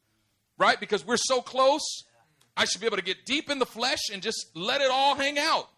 right? 0.56 0.78
Because 0.78 1.04
we're 1.04 1.16
so 1.16 1.40
close. 1.40 2.04
I 2.56 2.64
should 2.64 2.80
be 2.80 2.86
able 2.86 2.98
to 2.98 3.02
get 3.02 3.26
deep 3.26 3.50
in 3.50 3.58
the 3.58 3.66
flesh 3.66 3.98
and 4.12 4.22
just 4.22 4.52
let 4.54 4.80
it 4.80 4.88
all 4.88 5.16
hang 5.16 5.36
out. 5.36 5.68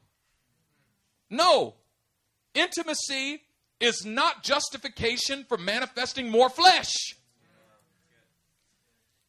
No. 1.31 1.77
Intimacy 2.55 3.41
is 3.81 4.05
not 4.05 4.43
justification 4.43 5.47
for 5.49 5.57
manifesting 5.57 6.29
more 6.29 6.51
flesh. 6.51 6.93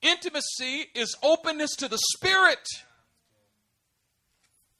Intimacy 0.01 0.87
is 0.93 1.15
openness 1.23 1.77
to 1.77 1.87
the 1.87 1.99
Spirit. 2.13 2.67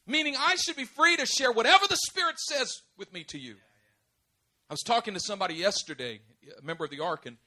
Meaning, 0.06 0.36
I 0.38 0.56
should 0.56 0.76
be 0.76 0.86
free 0.86 1.16
to 1.18 1.26
share 1.26 1.52
whatever 1.52 1.88
the 1.88 1.98
Spirit 2.08 2.38
says 2.38 2.82
with 2.98 3.14
me 3.14 3.24
to 3.26 3.38
you. 3.38 3.56
I 4.70 4.74
was 4.74 4.82
talking 4.82 5.14
to 5.14 5.20
somebody 5.20 5.56
yesterday, 5.56 6.20
a 6.58 6.66
member 6.66 6.84
of 6.84 6.92
the 6.92 7.00
Ark, 7.00 7.26
and, 7.26 7.38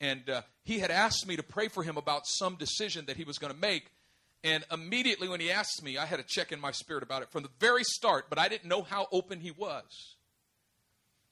and 0.00 0.28
uh, 0.28 0.42
he 0.62 0.78
had 0.78 0.90
asked 0.90 1.26
me 1.26 1.36
to 1.36 1.42
pray 1.42 1.68
for 1.68 1.82
him 1.82 1.96
about 1.96 2.26
some 2.26 2.56
decision 2.56 3.06
that 3.06 3.16
he 3.16 3.24
was 3.24 3.38
going 3.38 3.52
to 3.52 3.58
make. 3.58 3.90
And 4.44 4.64
immediately 4.70 5.28
when 5.28 5.40
he 5.40 5.50
asked 5.50 5.82
me, 5.82 5.96
I 5.96 6.04
had 6.04 6.20
a 6.20 6.24
check 6.24 6.52
in 6.52 6.60
my 6.60 6.70
spirit 6.70 7.02
about 7.02 7.22
it 7.22 7.30
from 7.30 7.42
the 7.42 7.48
very 7.58 7.82
start, 7.82 8.26
but 8.28 8.38
I 8.38 8.48
didn't 8.48 8.68
know 8.68 8.82
how 8.82 9.08
open 9.10 9.40
he 9.40 9.50
was. 9.50 10.16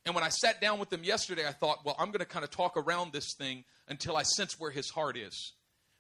And 0.04 0.14
when 0.14 0.24
I 0.24 0.30
sat 0.30 0.60
down 0.60 0.78
with 0.78 0.92
him 0.92 1.04
yesterday, 1.04 1.46
I 1.46 1.52
thought, 1.52 1.84
well, 1.84 1.94
I'm 1.98 2.08
going 2.08 2.20
to 2.20 2.24
kind 2.24 2.44
of 2.44 2.50
talk 2.50 2.76
around 2.76 3.12
this 3.12 3.34
thing 3.38 3.64
until 3.86 4.16
I 4.16 4.22
sense 4.22 4.58
where 4.58 4.70
his 4.70 4.90
heart 4.90 5.16
is. 5.16 5.52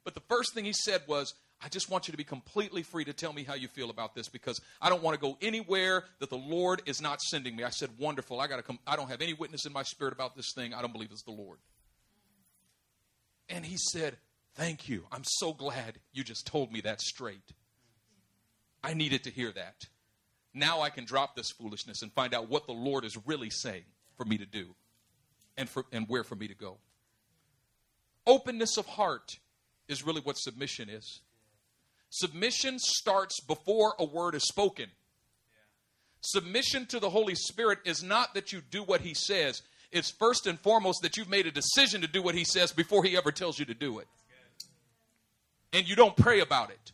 But 0.04 0.14
the 0.14 0.22
first 0.28 0.54
thing 0.54 0.64
he 0.64 0.72
said 0.72 1.02
was, 1.06 1.34
I 1.64 1.68
just 1.68 1.88
want 1.88 2.08
you 2.08 2.12
to 2.12 2.18
be 2.18 2.24
completely 2.24 2.82
free 2.82 3.04
to 3.04 3.12
tell 3.12 3.32
me 3.32 3.44
how 3.44 3.54
you 3.54 3.68
feel 3.68 3.90
about 3.90 4.14
this 4.14 4.28
because 4.28 4.60
I 4.80 4.88
don't 4.88 5.02
want 5.02 5.14
to 5.14 5.20
go 5.20 5.38
anywhere 5.40 6.04
that 6.18 6.28
the 6.28 6.36
Lord 6.36 6.82
is 6.86 7.00
not 7.00 7.20
sending 7.22 7.54
me. 7.54 7.62
I 7.62 7.70
said, 7.70 7.90
"Wonderful. 7.98 8.40
I 8.40 8.48
got 8.48 8.56
to 8.56 8.62
come 8.62 8.80
I 8.86 8.96
don't 8.96 9.08
have 9.08 9.22
any 9.22 9.32
witness 9.32 9.64
in 9.64 9.72
my 9.72 9.84
spirit 9.84 10.12
about 10.12 10.34
this 10.34 10.52
thing. 10.54 10.74
I 10.74 10.82
don't 10.82 10.92
believe 10.92 11.10
it's 11.12 11.22
the 11.22 11.30
Lord." 11.30 11.60
And 13.48 13.64
he 13.64 13.76
said, 13.76 14.18
"Thank 14.54 14.88
you. 14.88 15.06
I'm 15.12 15.22
so 15.24 15.52
glad 15.52 16.00
you 16.12 16.24
just 16.24 16.46
told 16.46 16.72
me 16.72 16.80
that 16.80 17.00
straight. 17.00 17.52
I 18.82 18.94
needed 18.94 19.22
to 19.24 19.30
hear 19.30 19.52
that. 19.52 19.86
Now 20.52 20.80
I 20.80 20.90
can 20.90 21.04
drop 21.04 21.36
this 21.36 21.52
foolishness 21.52 22.02
and 22.02 22.12
find 22.12 22.34
out 22.34 22.48
what 22.48 22.66
the 22.66 22.72
Lord 22.72 23.04
is 23.04 23.16
really 23.24 23.50
saying 23.50 23.84
for 24.16 24.24
me 24.24 24.36
to 24.38 24.46
do 24.46 24.74
and 25.56 25.68
for 25.68 25.86
and 25.92 26.08
where 26.08 26.24
for 26.24 26.34
me 26.34 26.48
to 26.48 26.54
go." 26.54 26.78
Openness 28.26 28.76
of 28.76 28.86
heart 28.86 29.30
is 29.86 30.02
really 30.02 30.20
what 30.20 30.38
submission 30.38 30.88
is. 30.88 31.20
Submission 32.14 32.78
starts 32.78 33.40
before 33.40 33.94
a 33.98 34.04
word 34.04 34.34
is 34.34 34.46
spoken. 34.46 34.90
Submission 36.20 36.84
to 36.84 37.00
the 37.00 37.08
Holy 37.08 37.34
Spirit 37.34 37.78
is 37.86 38.02
not 38.02 38.34
that 38.34 38.52
you 38.52 38.60
do 38.60 38.82
what 38.82 39.00
He 39.00 39.14
says, 39.14 39.62
it's 39.90 40.10
first 40.10 40.46
and 40.46 40.60
foremost 40.60 41.00
that 41.02 41.16
you've 41.16 41.30
made 41.30 41.46
a 41.46 41.50
decision 41.50 42.02
to 42.02 42.06
do 42.06 42.20
what 42.22 42.34
He 42.34 42.44
says 42.44 42.70
before 42.70 43.02
He 43.02 43.16
ever 43.16 43.32
tells 43.32 43.58
you 43.58 43.64
to 43.64 43.72
do 43.72 43.98
it. 43.98 44.06
And 45.72 45.88
you 45.88 45.96
don't 45.96 46.14
pray 46.14 46.40
about 46.40 46.68
it. 46.68 46.92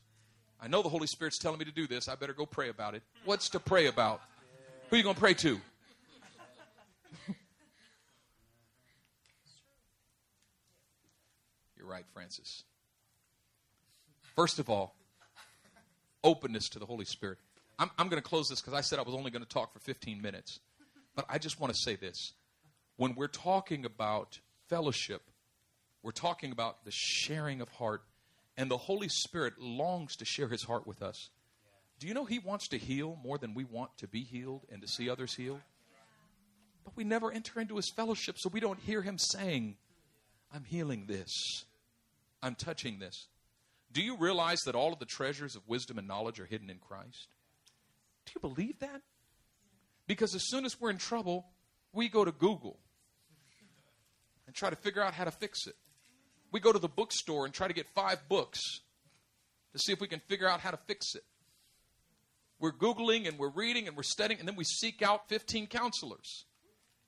I 0.63 0.69
know 0.69 0.83
the 0.83 0.89
Holy 0.89 1.09
Spirit's 1.09 1.39
telling 1.39 1.59
me 1.59 1.65
to 1.65 1.73
do 1.73 1.89
this. 1.89 2.09
I 2.09 2.15
better 2.15 2.33
go 2.33 2.47
pray 2.47 2.69
about 2.69 2.95
it. 2.95 3.03
What's 3.25 3.49
to 3.51 3.59
pray 3.59 3.87
about? 3.87 4.21
Who 4.89 4.95
are 4.95 4.99
you 4.99 5.03
going 5.03 5.17
to 5.17 5.21
pray 5.21 5.35
to? 5.35 5.61
You're 11.77 11.89
right, 11.89 12.05
Francis. 12.15 12.63
First 14.37 14.61
of 14.61 14.71
all, 14.71 14.95
openness 16.25 16.69
to 16.71 16.79
the 16.79 16.87
Holy 16.87 17.05
Spirit. 17.05 17.39
I'm, 17.79 17.91
I'm 17.99 18.09
going 18.09 18.23
to 18.23 18.29
close 18.29 18.49
this 18.49 18.61
because 18.61 18.75
I 18.75 18.81
said 18.81 18.99
I 18.99 19.03
was 19.03 19.15
only 19.15 19.31
going 19.31 19.43
to 19.45 19.49
talk 19.49 19.73
for 19.73 19.81
15 19.81 20.21
minutes. 20.21 20.61
But 21.15 21.27
I 21.29 21.39
just 21.39 21.61
want 21.61 21.73
to 21.73 21.79
say 21.81 21.97
this. 21.97 22.33
When 22.97 23.15
we're 23.15 23.29
talking 23.29 23.85
about 23.85 24.41
fellowship, 24.69 25.23
we're 26.03 26.11
talking 26.13 26.53
about 26.53 26.85
the 26.85 26.91
sharing 26.93 27.61
of 27.61 27.69
heart 27.69 28.03
And 28.57 28.69
the 28.69 28.77
Holy 28.77 29.09
Spirit 29.09 29.55
longs 29.61 30.17
to 30.17 30.25
share 30.25 30.49
his 30.49 30.65
heart 30.65 30.85
with 30.85 31.01
us. 31.01 31.31
Do 32.01 32.09
you 32.09 32.15
know 32.15 32.25
he 32.25 32.41
wants 32.41 32.67
to 32.69 32.79
heal 32.79 33.17
more 33.23 33.39
than 33.39 33.55
we 33.55 33.63
want 33.63 33.97
to 33.99 34.09
be 34.09 34.25
healed 34.25 34.67
and 34.71 34.83
to 34.83 34.89
see 34.89 35.09
others 35.09 35.35
healed? 35.35 35.61
But 36.85 36.97
we 36.97 37.05
never 37.05 37.31
enter 37.31 37.61
into 37.61 37.77
his 37.77 37.89
fellowship, 37.91 38.37
so 38.39 38.49
we 38.49 38.59
don't 38.59 38.81
hear 38.81 39.03
him 39.03 39.17
saying, 39.17 39.77
I'm 40.53 40.65
healing 40.65 41.07
this, 41.07 41.65
I'm 42.43 42.57
touching 42.57 42.99
this. 42.99 43.29
Do 43.93 44.03
you 44.03 44.17
realize 44.17 44.61
that 44.67 44.75
all 44.75 44.93
of 44.93 44.99
the 44.99 45.07
treasures 45.07 45.57
of 45.57 45.67
wisdom 45.67 45.99
and 45.99 46.07
knowledge 46.07 46.39
are 46.41 46.47
hidden 46.47 46.71
in 46.71 46.79
Christ? 46.79 47.29
Do 48.27 48.33
you 48.37 48.41
believe 48.41 48.79
that? 48.81 49.03
Because 50.07 50.35
as 50.35 50.49
soon 50.49 50.65
as 50.65 50.81
we're 50.81 50.91
in 50.91 50.99
trouble, 50.99 51.47
we 51.93 52.09
go 52.09 52.25
to 52.25 52.33
Google 52.33 52.79
and 54.47 54.55
try 54.55 54.71
to 54.71 54.77
figure 54.77 55.03
out 55.03 55.15
how 55.15 55.25
to 55.25 55.31
fix 55.31 55.67
it. 55.67 55.77
We 56.51 56.61
go 56.61 56.73
to 56.73 56.79
the 56.79 56.89
bookstore 56.89 57.45
and 57.45 57.55
try 57.55 57.69
to 57.69 57.75
get 57.75 57.87
five 57.95 58.29
books 58.29 58.61
to 59.73 59.79
see 59.79 59.93
if 59.93 60.01
we 60.01 60.09
can 60.09 60.21
figure 60.21 60.49
out 60.49 60.61
how 60.61 60.71
to 60.71 60.79
fix 60.87 61.15
it. 61.15 61.25
We're 62.59 62.73
Googling 62.73 63.29
and 63.29 63.39
we're 63.39 63.51
reading 63.51 63.87
and 63.87 63.97
we're 63.97 64.03
studying, 64.03 64.41
and 64.41 64.49
then 64.49 64.57
we 64.57 64.65
seek 64.65 65.03
out 65.03 65.29
15 65.29 65.67
counselors. 65.69 66.47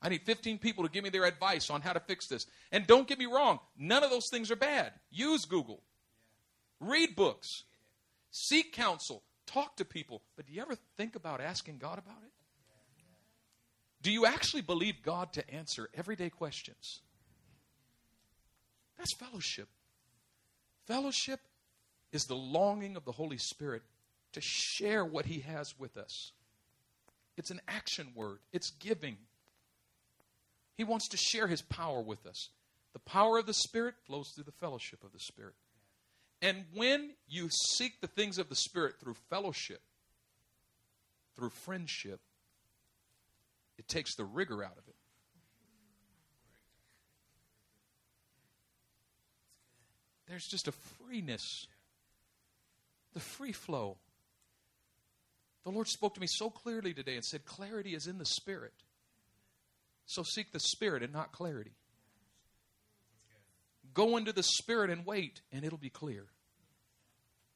I 0.03 0.09
need 0.09 0.23
15 0.23 0.59
people 0.59 0.85
to 0.85 0.91
give 0.91 1.05
me 1.05 1.11
their 1.11 1.25
advice 1.25 1.71
on 1.71 1.81
how 1.83 1.93
to 1.93 2.01
fix 2.01 2.29
this. 2.29 2.47
And 2.73 2.87
don't 2.87 3.09
get 3.09 3.19
me 3.19 3.27
wrong, 3.27 3.59
none 3.77 4.05
of 4.05 4.11
those 4.11 4.29
things 4.31 4.51
are 4.51 4.57
bad. 4.57 4.93
Use 5.11 5.45
Google, 5.45 5.83
read 6.81 7.15
books, 7.15 7.65
seek 8.31 8.73
counsel, 8.73 9.23
talk 9.47 9.77
to 9.77 9.85
people. 9.85 10.23
But 10.37 10.47
do 10.47 10.53
you 10.53 10.63
ever 10.63 10.77
think 10.97 11.15
about 11.15 11.41
asking 11.41 11.79
God 11.79 11.99
about 11.99 12.23
it? 12.25 12.33
Do 14.03 14.11
you 14.11 14.25
actually 14.25 14.63
believe 14.63 15.03
God 15.03 15.33
to 15.35 15.51
answer 15.51 15.91
everyday 15.95 16.31
questions? 16.31 17.01
That's 18.97 19.15
fellowship. 19.15 19.69
Fellowship 20.87 21.41
is 22.13 22.25
the 22.25 22.37
longing 22.37 22.97
of 22.97 23.05
the 23.05 23.13
Holy 23.13 23.39
Spirit 23.39 23.83
to 24.33 24.41
share 24.41 25.05
what 25.05 25.27
He 25.27 25.41
has 25.41 25.79
with 25.79 25.97
us. 25.97 26.33
It's 27.37 27.51
an 27.51 27.61
action 27.69 28.09
word, 28.15 28.39
it's 28.53 28.71
giving. 28.71 29.17
He 30.77 30.85
wants 30.85 31.09
to 31.09 31.17
share 31.17 31.47
His 31.47 31.63
power 31.63 32.01
with 32.01 32.27
us. 32.27 32.49
The 32.93 32.99
power 33.01 33.39
of 33.39 33.47
the 33.47 33.55
Spirit 33.55 33.95
flows 34.07 34.31
through 34.31 34.45
the 34.45 34.53
fellowship 34.53 35.05
of 35.05 35.13
the 35.13 35.21
Spirit. 35.21 35.55
And 36.43 36.65
when 36.75 37.11
you 37.29 37.49
seek 37.51 38.01
the 38.01 38.07
things 38.07 38.39
of 38.39 38.49
the 38.49 38.55
Spirit 38.55 38.95
through 39.01 39.17
fellowship, 39.29 39.83
through 41.37 41.51
friendship, 41.51 42.21
it 43.79 43.89
takes 43.89 44.15
the 44.15 44.25
rigor 44.25 44.65
out 44.65 44.79
of 44.79 44.89
it. 44.89 44.95
There's 50.29 50.47
just 50.47 50.69
a 50.69 50.73
freeness, 50.73 51.67
the 53.15 53.21
free 53.21 53.53
flow. 53.53 53.99
The 55.65 55.71
Lord 55.71 55.89
spoke 55.89 56.15
to 56.15 56.21
me 56.21 56.29
so 56.29 56.49
clearly 56.49 56.95
today 56.95 57.17
and 57.17 57.25
said, 57.25 57.45
Clarity 57.45 57.95
is 57.95 58.07
in 58.07 58.19
the 58.19 58.25
Spirit. 58.25 58.73
So 60.07 60.23
seek 60.23 60.53
the 60.53 60.61
Spirit 60.61 61.03
and 61.03 61.13
not 61.13 61.33
clarity. 61.33 61.73
Go 63.95 64.17
into 64.17 64.33
the 64.33 64.43
Spirit 64.43 64.91
and 64.91 65.05
wait, 65.05 65.41
and 65.53 65.65
it'll 65.65 65.79
be 65.79 65.91
clear. 65.91 66.27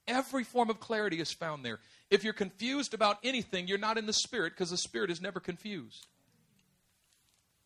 Every 0.06 0.44
form 0.44 0.68
of 0.68 0.80
clarity 0.80 1.20
is 1.20 1.32
found 1.32 1.64
there. 1.64 1.78
If 2.10 2.24
you're 2.24 2.32
confused 2.32 2.92
about 2.92 3.18
anything, 3.24 3.66
you're 3.68 3.78
not 3.78 3.96
in 3.96 4.06
the 4.06 4.12
Spirit 4.12 4.52
because 4.52 4.70
the 4.70 4.76
Spirit 4.76 5.10
is 5.10 5.20
never 5.20 5.40
confused. 5.40 6.06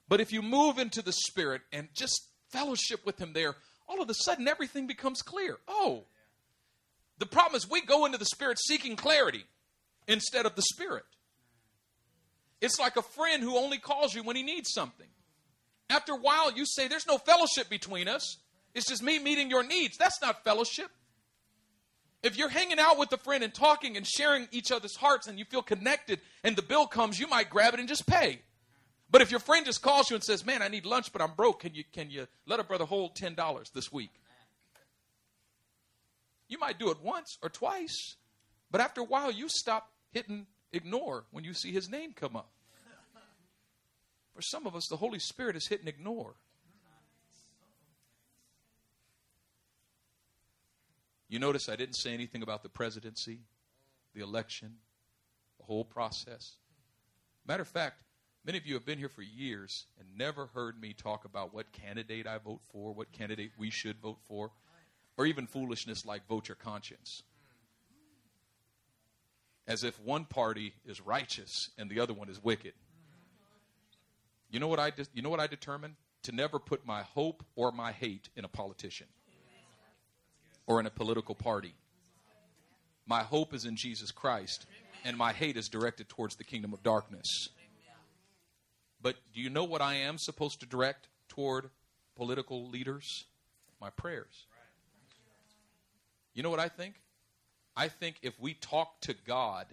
But 0.08 0.20
if 0.20 0.32
you 0.32 0.40
move 0.40 0.78
into 0.78 1.02
the 1.02 1.12
Spirit 1.12 1.62
and 1.72 1.88
just 1.94 2.28
fellowship 2.50 3.04
with 3.04 3.18
Him 3.18 3.32
there, 3.32 3.56
all 3.88 4.00
of 4.00 4.08
a 4.08 4.14
sudden 4.14 4.46
everything 4.46 4.86
becomes 4.86 5.22
clear. 5.22 5.58
Oh, 5.66 6.04
the 7.18 7.26
problem 7.26 7.56
is 7.56 7.68
we 7.68 7.80
go 7.82 8.06
into 8.06 8.18
the 8.18 8.24
Spirit 8.24 8.58
seeking 8.58 8.96
clarity 8.96 9.44
instead 10.06 10.46
of 10.46 10.54
the 10.54 10.62
Spirit. 10.62 11.04
It's 12.60 12.78
like 12.78 12.96
a 12.96 13.02
friend 13.02 13.42
who 13.42 13.56
only 13.56 13.78
calls 13.78 14.14
you 14.14 14.22
when 14.22 14.36
he 14.36 14.42
needs 14.42 14.70
something. 14.72 15.06
After 15.90 16.12
a 16.12 16.16
while, 16.16 16.52
you 16.52 16.64
say, 16.66 16.88
There's 16.88 17.06
no 17.06 17.18
fellowship 17.18 17.68
between 17.68 18.08
us. 18.08 18.36
It's 18.74 18.88
just 18.88 19.02
me 19.02 19.18
meeting 19.18 19.50
your 19.50 19.62
needs. 19.62 19.96
That's 19.96 20.20
not 20.20 20.44
fellowship. 20.44 20.90
If 22.22 22.36
you're 22.36 22.48
hanging 22.48 22.78
out 22.78 22.98
with 22.98 23.12
a 23.12 23.16
friend 23.16 23.44
and 23.44 23.54
talking 23.54 23.96
and 23.96 24.06
sharing 24.06 24.48
each 24.50 24.72
other's 24.72 24.96
hearts 24.96 25.28
and 25.28 25.38
you 25.38 25.44
feel 25.44 25.62
connected 25.62 26.20
and 26.42 26.56
the 26.56 26.62
bill 26.62 26.86
comes, 26.86 27.18
you 27.18 27.28
might 27.28 27.48
grab 27.48 27.74
it 27.74 27.80
and 27.80 27.88
just 27.88 28.06
pay. 28.06 28.42
But 29.10 29.22
if 29.22 29.30
your 29.30 29.40
friend 29.40 29.64
just 29.64 29.82
calls 29.82 30.10
you 30.10 30.16
and 30.16 30.24
says, 30.24 30.44
"Man, 30.44 30.60
I 30.60 30.68
need 30.68 30.84
lunch, 30.84 31.12
but 31.12 31.22
I'm 31.22 31.34
broke. 31.34 31.60
Can 31.60 31.74
you 31.74 31.84
can 31.84 32.10
you 32.10 32.26
let 32.46 32.60
a 32.60 32.64
brother 32.64 32.84
hold 32.84 33.16
ten 33.16 33.34
dollars 33.34 33.70
this 33.70 33.90
week?" 33.92 34.10
You 36.48 36.58
might 36.58 36.78
do 36.78 36.90
it 36.90 37.00
once 37.00 37.38
or 37.42 37.48
twice, 37.48 38.16
but 38.70 38.80
after 38.80 39.00
a 39.00 39.04
while, 39.04 39.30
you 39.30 39.48
stop 39.48 39.92
hitting 40.10 40.46
ignore 40.72 41.24
when 41.30 41.44
you 41.44 41.54
see 41.54 41.72
his 41.72 41.88
name 41.88 42.12
come 42.12 42.36
up. 42.36 42.50
For 44.34 44.42
some 44.42 44.66
of 44.66 44.76
us, 44.76 44.86
the 44.88 44.96
Holy 44.96 45.18
Spirit 45.18 45.56
is 45.56 45.68
hitting 45.68 45.88
ignore. 45.88 46.36
You 51.28 51.38
notice 51.38 51.68
I 51.68 51.76
didn't 51.76 51.96
say 51.96 52.14
anything 52.14 52.42
about 52.42 52.62
the 52.62 52.68
presidency, 52.68 53.40
the 54.14 54.22
election, 54.22 54.76
the 55.58 55.64
whole 55.64 55.84
process. 55.84 56.56
Matter 57.46 57.62
of 57.62 57.68
fact, 57.68 58.02
Many 58.48 58.56
of 58.56 58.66
you 58.66 58.72
have 58.74 58.86
been 58.86 58.98
here 58.98 59.10
for 59.10 59.20
years 59.20 59.84
and 59.98 60.08
never 60.16 60.46
heard 60.46 60.80
me 60.80 60.94
talk 60.94 61.26
about 61.26 61.52
what 61.52 61.70
candidate 61.70 62.26
I 62.26 62.38
vote 62.38 62.62
for, 62.72 62.94
what 62.94 63.12
candidate 63.12 63.52
we 63.58 63.68
should 63.68 63.98
vote 63.98 64.16
for, 64.26 64.50
or 65.18 65.26
even 65.26 65.46
foolishness 65.46 66.06
like 66.06 66.26
vote 66.26 66.48
your 66.48 66.56
conscience. 66.56 67.22
As 69.66 69.84
if 69.84 70.00
one 70.00 70.24
party 70.24 70.72
is 70.86 70.98
righteous 70.98 71.68
and 71.76 71.90
the 71.90 72.00
other 72.00 72.14
one 72.14 72.30
is 72.30 72.42
wicked. 72.42 72.72
You 74.50 74.60
know 74.60 74.68
what 74.68 74.78
I 74.78 74.88
de- 74.88 75.04
you 75.12 75.20
know 75.20 75.28
what 75.28 75.40
I 75.40 75.46
determined? 75.46 75.96
To 76.22 76.32
never 76.32 76.58
put 76.58 76.86
my 76.86 77.02
hope 77.02 77.44
or 77.54 77.70
my 77.70 77.92
hate 77.92 78.30
in 78.34 78.46
a 78.46 78.48
politician 78.48 79.08
or 80.68 80.78
in 80.78 80.86
a 80.86 80.90
political 80.90 81.34
party. 81.34 81.74
My 83.06 83.22
hope 83.22 83.54
is 83.54 83.64
in 83.64 83.74
Jesus 83.74 84.12
Christ, 84.12 84.66
and 85.04 85.16
my 85.16 85.32
hate 85.32 85.56
is 85.56 85.68
directed 85.68 86.10
towards 86.10 86.36
the 86.36 86.44
kingdom 86.44 86.74
of 86.74 86.82
darkness. 86.82 87.48
But 89.00 89.16
do 89.34 89.40
you 89.40 89.48
know 89.48 89.64
what 89.64 89.80
I 89.80 89.94
am 89.94 90.18
supposed 90.18 90.60
to 90.60 90.66
direct 90.66 91.08
toward 91.28 91.70
political 92.16 92.68
leaders? 92.68 93.24
My 93.80 93.90
prayers. 93.90 94.46
You 96.34 96.42
know 96.42 96.50
what 96.50 96.60
I 96.60 96.68
think? 96.68 96.96
I 97.74 97.88
think 97.88 98.16
if 98.22 98.38
we 98.38 98.54
talk 98.54 99.00
to 99.02 99.14
God 99.26 99.66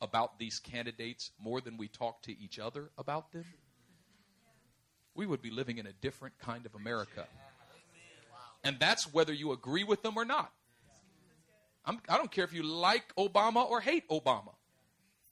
about 0.00 0.38
these 0.38 0.60
candidates 0.60 1.30
more 1.42 1.60
than 1.60 1.76
we 1.76 1.88
talk 1.88 2.22
to 2.22 2.38
each 2.38 2.58
other 2.58 2.90
about 2.96 3.32
them, 3.32 3.46
we 5.14 5.26
would 5.26 5.42
be 5.42 5.50
living 5.50 5.78
in 5.78 5.86
a 5.86 5.92
different 5.92 6.38
kind 6.38 6.66
of 6.66 6.74
America. 6.74 7.26
And 8.66 8.80
that's 8.80 9.12
whether 9.12 9.32
you 9.32 9.52
agree 9.52 9.84
with 9.84 10.02
them 10.02 10.16
or 10.16 10.24
not. 10.24 10.52
I'm, 11.84 12.00
I 12.08 12.16
do 12.16 12.24
not 12.24 12.32
care 12.32 12.42
if 12.42 12.52
you 12.52 12.64
like 12.64 13.14
Obama 13.14 13.64
or 13.64 13.80
hate 13.80 14.08
Obama. 14.08 14.54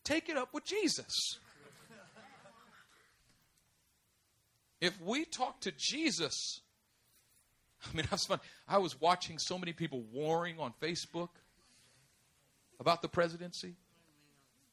Take 0.04 0.28
it 0.28 0.36
up 0.36 0.54
with 0.54 0.64
Jesus. 0.64 1.40
If 4.80 5.00
we 5.00 5.24
talk 5.24 5.60
to 5.62 5.72
Jesus, 5.72 6.60
I 7.92 7.96
mean, 7.96 8.06
that's 8.10 8.26
fun. 8.26 8.38
I 8.68 8.78
was 8.78 9.00
watching 9.00 9.40
so 9.40 9.58
many 9.58 9.72
people 9.72 10.04
warring 10.12 10.60
on 10.60 10.72
Facebook 10.80 11.30
about 12.78 13.02
the 13.02 13.08
presidency. 13.08 13.74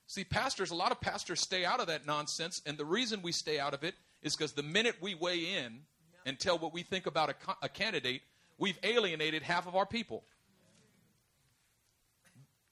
See, 0.05 0.23
pastors, 0.23 0.69
a 0.69 0.75
lot 0.75 0.91
of 0.91 1.01
pastors 1.01 1.41
stay 1.41 1.65
out 1.65 1.79
of 1.79 1.87
that 1.87 2.05
nonsense, 2.05 2.61
and 2.67 2.77
the 2.77 2.85
reason 2.85 3.23
we 3.23 3.31
stay 3.31 3.57
out 3.57 3.73
of 3.73 3.83
it 3.83 3.95
is 4.21 4.35
because 4.35 4.51
the 4.51 4.61
minute 4.61 4.97
we 5.01 5.15
weigh 5.15 5.55
in 5.55 5.79
and 6.27 6.37
tell 6.37 6.59
what 6.59 6.75
we 6.75 6.83
think 6.83 7.07
about 7.07 7.31
a, 7.31 7.35
a 7.63 7.69
candidate, 7.69 8.21
we've 8.61 8.77
alienated 8.83 9.41
half 9.41 9.67
of 9.67 9.75
our 9.75 9.87
people. 9.87 10.23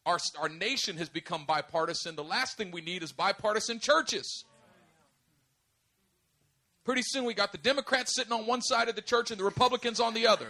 Our, 0.06 0.19
our 0.39 0.47
nation 0.47 0.97
has 0.97 1.10
become 1.10 1.45
bipartisan. 1.45 2.15
The 2.15 2.23
last 2.23 2.58
thing 2.58 2.71
we 2.71 2.82
need 2.82 3.04
is 3.04 3.12
bipartisan 3.12 3.80
churches. 3.80 4.45
Pretty 6.86 7.02
soon 7.04 7.25
we 7.25 7.34
got 7.34 7.52
the 7.52 7.58
Democrats 7.58 8.15
sitting 8.15 8.32
on 8.32 8.45
one 8.45 8.62
side 8.62 8.88
of 8.88 8.95
the 8.95 9.02
church 9.02 9.32
and 9.32 9.39
the 9.39 9.43
Republicans 9.43 9.99
on 9.99 10.13
the 10.13 10.28
other. 10.28 10.47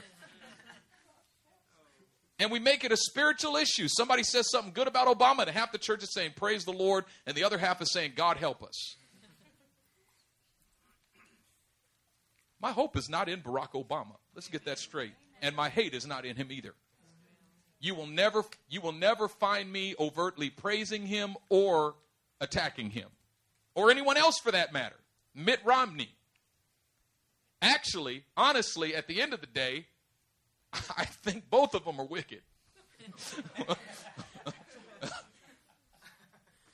And 2.37 2.51
we 2.51 2.59
make 2.59 2.83
it 2.83 2.91
a 2.91 2.97
spiritual 2.97 3.55
issue. 3.55 3.87
Somebody 3.89 4.23
says 4.23 4.49
something 4.49 4.71
good 4.71 4.87
about 4.87 5.07
Obama, 5.07 5.39
and 5.39 5.49
half 5.49 5.73
the 5.73 5.77
church 5.77 6.03
is 6.03 6.13
saying, 6.13 6.33
Praise 6.37 6.63
the 6.63 6.71
Lord, 6.71 7.03
and 7.25 7.35
the 7.35 7.43
other 7.43 7.57
half 7.57 7.81
is 7.81 7.91
saying, 7.91 8.13
God 8.15 8.37
help 8.37 8.63
us. 8.63 8.95
My 12.61 12.71
hope 12.71 12.95
is 12.95 13.09
not 13.09 13.27
in 13.27 13.41
Barack 13.41 13.71
Obama. 13.71 14.15
Let's 14.35 14.47
get 14.47 14.65
that 14.65 14.79
straight. 14.79 15.13
And 15.41 15.55
my 15.55 15.69
hate 15.69 15.93
is 15.93 16.05
not 16.05 16.25
in 16.25 16.35
him 16.35 16.51
either. 16.51 16.73
You 17.79 17.95
will 17.95 18.07
never 18.07 18.43
you 18.69 18.81
will 18.81 18.91
never 18.91 19.27
find 19.27 19.71
me 19.71 19.95
overtly 19.99 20.49
praising 20.49 21.05
him 21.05 21.35
or 21.49 21.95
attacking 22.41 22.89
him. 22.91 23.07
Or 23.75 23.89
anyone 23.89 24.17
else 24.17 24.39
for 24.39 24.51
that 24.51 24.73
matter. 24.73 24.97
Mitt 25.33 25.59
Romney. 25.63 26.09
Actually, 27.61 28.23
honestly, 28.35 28.95
at 28.95 29.07
the 29.07 29.21
end 29.21 29.33
of 29.33 29.41
the 29.41 29.47
day, 29.47 29.85
I 30.97 31.05
think 31.05 31.49
both 31.49 31.73
of 31.73 31.85
them 31.85 31.99
are 31.99 32.05
wicked. 32.05 32.41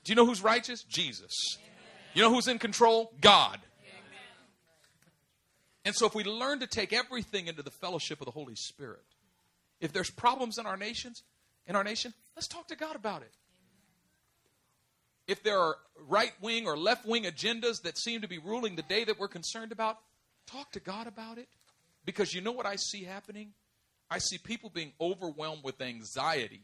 Do 0.03 0.11
you 0.11 0.15
know 0.15 0.25
who's 0.25 0.43
righteous? 0.43 0.83
Jesus. 0.83 1.57
You 2.13 2.21
know 2.21 2.33
who's 2.33 2.47
in 2.47 2.59
control? 2.59 3.11
God. 3.21 3.59
And 5.85 5.93
so 5.95 6.07
if 6.07 6.15
we 6.15 6.23
learn 6.23 6.59
to 6.59 6.67
take 6.67 6.91
everything 6.91 7.47
into 7.47 7.61
the 7.61 7.71
fellowship 7.71 8.19
of 8.19 8.25
the 8.25 8.31
Holy 8.31 8.55
Spirit, 8.55 9.05
if 9.79 9.93
there's 9.93 10.09
problems 10.09 10.57
in 10.57 10.65
our 10.65 10.77
nations, 10.77 11.21
in 11.67 11.75
our 11.75 11.83
nation, 11.83 12.13
let's 12.35 12.47
talk 12.47 12.67
to 12.69 12.75
God 12.75 12.95
about 12.95 13.21
it. 13.21 13.31
If 15.27 15.43
there 15.43 15.59
are 15.59 15.75
right 16.07 16.33
wing 16.41 16.67
or 16.67 16.77
left 16.77 17.05
wing 17.05 17.23
agendas 17.23 17.83
that 17.83 17.97
seem 17.97 18.21
to 18.21 18.27
be 18.27 18.39
ruling 18.39 18.75
the 18.75 18.83
day 18.83 19.03
that 19.03 19.19
we're 19.19 19.27
concerned 19.27 19.71
about, 19.71 19.97
talk 20.47 20.71
to 20.71 20.79
God 20.79 21.07
about 21.07 21.37
it. 21.37 21.47
Because 22.03 22.33
you 22.33 22.41
know 22.41 22.51
what 22.51 22.65
I 22.65 22.75
see 22.75 23.03
happening? 23.03 23.53
I 24.09 24.19
see 24.19 24.37
people 24.37 24.69
being 24.69 24.93
overwhelmed 25.01 25.63
with 25.63 25.81
anxiety 25.81 26.61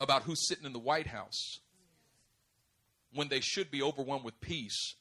about 0.00 0.22
who's 0.22 0.48
sitting 0.48 0.64
in 0.64 0.72
the 0.72 0.78
White 0.78 1.06
House 1.06 1.60
when 3.14 3.28
they 3.28 3.40
should 3.40 3.70
be 3.70 3.82
overwhelmed 3.82 4.24
with 4.24 4.40
peace 4.40 4.96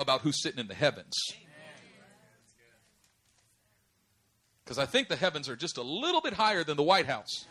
about 0.00 0.22
who's 0.22 0.42
sitting 0.42 0.58
in 0.58 0.66
the 0.66 0.74
heavens. 0.74 1.14
Because 4.72 4.88
I 4.88 4.90
think 4.90 5.08
the 5.08 5.16
heavens 5.16 5.50
are 5.50 5.56
just 5.56 5.76
a 5.76 5.82
little 5.82 6.22
bit 6.22 6.32
higher 6.32 6.64
than 6.64 6.78
the 6.78 6.82
White 6.82 7.04
House. 7.04 7.44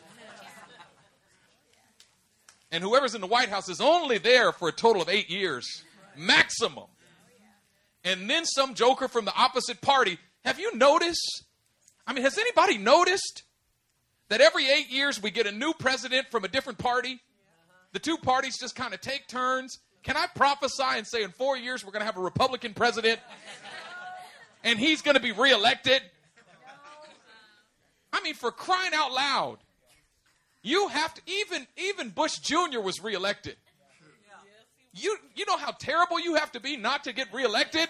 And 2.71 2.83
whoever's 2.83 3.13
in 3.13 3.21
the 3.21 3.27
White 3.27 3.49
House 3.49 3.69
is 3.69 3.79
only 3.79 4.17
there 4.17 4.51
for 4.51 4.69
a 4.69 4.71
total 4.71 5.03
of 5.03 5.07
eight 5.07 5.29
years, 5.29 5.83
maximum. 6.17 6.85
And 8.03 8.27
then 8.27 8.43
some 8.47 8.73
joker 8.73 9.07
from 9.07 9.25
the 9.25 9.35
opposite 9.35 9.81
party. 9.81 10.17
Have 10.43 10.57
you 10.57 10.75
noticed? 10.75 11.43
I 12.07 12.13
mean, 12.13 12.23
has 12.23 12.39
anybody 12.39 12.79
noticed 12.79 13.43
that 14.29 14.41
every 14.41 14.67
eight 14.67 14.89
years 14.89 15.21
we 15.21 15.29
get 15.29 15.45
a 15.45 15.51
new 15.51 15.73
president 15.73 16.25
from 16.31 16.43
a 16.43 16.47
different 16.47 16.79
party? 16.79 17.21
The 17.91 17.99
two 17.99 18.17
parties 18.17 18.57
just 18.59 18.75
kind 18.75 18.95
of 18.95 19.01
take 19.01 19.27
turns. 19.27 19.77
Can 20.01 20.17
I 20.17 20.25
prophesy 20.33 20.81
and 20.81 21.05
say 21.05 21.21
in 21.21 21.29
four 21.29 21.55
years 21.55 21.85
we're 21.85 21.91
going 21.91 22.01
to 22.01 22.07
have 22.07 22.17
a 22.17 22.21
Republican 22.21 22.73
president 22.73 23.19
and 24.63 24.79
he's 24.79 25.03
going 25.03 25.17
to 25.17 25.21
be 25.21 25.33
reelected? 25.33 26.01
I 28.13 28.21
mean, 28.21 28.33
for 28.33 28.51
crying 28.51 28.91
out 28.93 29.11
loud. 29.11 29.57
You 30.63 30.89
have 30.89 31.13
to 31.15 31.21
even 31.25 31.65
even 31.75 32.09
Bush 32.09 32.37
Jr. 32.37 32.79
was 32.81 33.01
reelected. 33.01 33.55
You 34.93 35.17
you 35.35 35.45
know 35.45 35.57
how 35.57 35.71
terrible 35.71 36.19
you 36.19 36.35
have 36.35 36.51
to 36.51 36.59
be 36.59 36.77
not 36.77 37.05
to 37.05 37.13
get 37.13 37.33
reelected? 37.33 37.87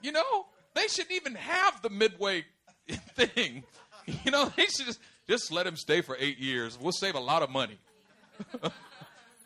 You 0.00 0.12
know, 0.12 0.46
they 0.74 0.86
shouldn't 0.86 1.12
even 1.12 1.34
have 1.34 1.82
the 1.82 1.90
midway 1.90 2.44
thing. 3.16 3.64
You 4.06 4.30
know, 4.30 4.52
they 4.56 4.66
should 4.66 4.86
just 4.86 5.00
just 5.28 5.50
let 5.50 5.66
him 5.66 5.76
stay 5.76 6.00
for 6.00 6.16
8 6.18 6.38
years. 6.38 6.78
We'll 6.80 6.92
save 6.92 7.14
a 7.14 7.20
lot 7.20 7.42
of 7.42 7.50
money. 7.50 7.78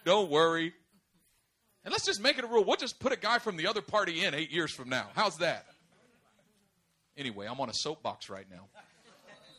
Don't 0.04 0.30
worry. 0.30 0.74
And 1.84 1.90
let's 1.90 2.04
just 2.04 2.20
make 2.20 2.38
it 2.38 2.44
a 2.44 2.46
rule. 2.46 2.64
We'll 2.64 2.76
just 2.76 3.00
put 3.00 3.12
a 3.12 3.16
guy 3.16 3.38
from 3.38 3.56
the 3.56 3.66
other 3.66 3.80
party 3.80 4.24
in 4.24 4.34
8 4.34 4.50
years 4.52 4.72
from 4.72 4.88
now. 4.88 5.06
How's 5.14 5.38
that? 5.38 5.66
Anyway, 7.16 7.46
I'm 7.46 7.60
on 7.60 7.68
a 7.68 7.74
soapbox 7.74 8.30
right 8.30 8.46
now. 8.50 8.68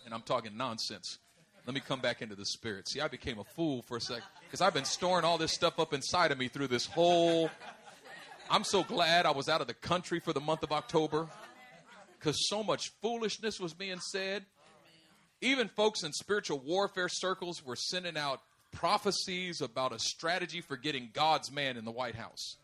And 0.05 0.13
I'm 0.13 0.21
talking 0.21 0.57
nonsense. 0.57 1.19
Let 1.65 1.73
me 1.73 1.79
come 1.79 2.01
back 2.01 2.21
into 2.21 2.35
the 2.35 2.45
spirit. 2.45 2.89
See, 2.89 2.99
I 2.99 3.07
became 3.07 3.39
a 3.39 3.43
fool 3.43 3.83
for 3.83 3.97
a 3.97 4.01
sec 4.01 4.21
because 4.41 4.59
I've 4.59 4.73
been 4.73 4.83
storing 4.85 5.23
all 5.23 5.37
this 5.37 5.53
stuff 5.53 5.79
up 5.79 5.93
inside 5.93 6.31
of 6.31 6.37
me 6.37 6.49
through 6.49 6.67
this 6.67 6.85
whole. 6.85 7.49
I'm 8.49 8.65
so 8.65 8.83
glad 8.83 9.25
I 9.25 9.31
was 9.31 9.47
out 9.47 9.61
of 9.61 9.67
the 9.67 9.73
country 9.73 10.19
for 10.19 10.33
the 10.33 10.41
month 10.41 10.63
of 10.63 10.73
October 10.73 11.27
because 12.19 12.49
so 12.49 12.63
much 12.63 12.91
foolishness 13.01 13.59
was 13.59 13.73
being 13.73 13.99
said. 13.99 14.45
Even 15.39 15.69
folks 15.69 16.03
in 16.03 16.11
spiritual 16.11 16.59
warfare 16.59 17.09
circles 17.09 17.65
were 17.65 17.75
sending 17.77 18.17
out 18.17 18.41
prophecies 18.71 19.61
about 19.61 19.93
a 19.93 19.99
strategy 19.99 20.59
for 20.59 20.75
getting 20.75 21.09
God's 21.13 21.51
man 21.51 21.77
in 21.77 21.85
the 21.85 21.91
White 21.91 22.15
House. 22.15 22.57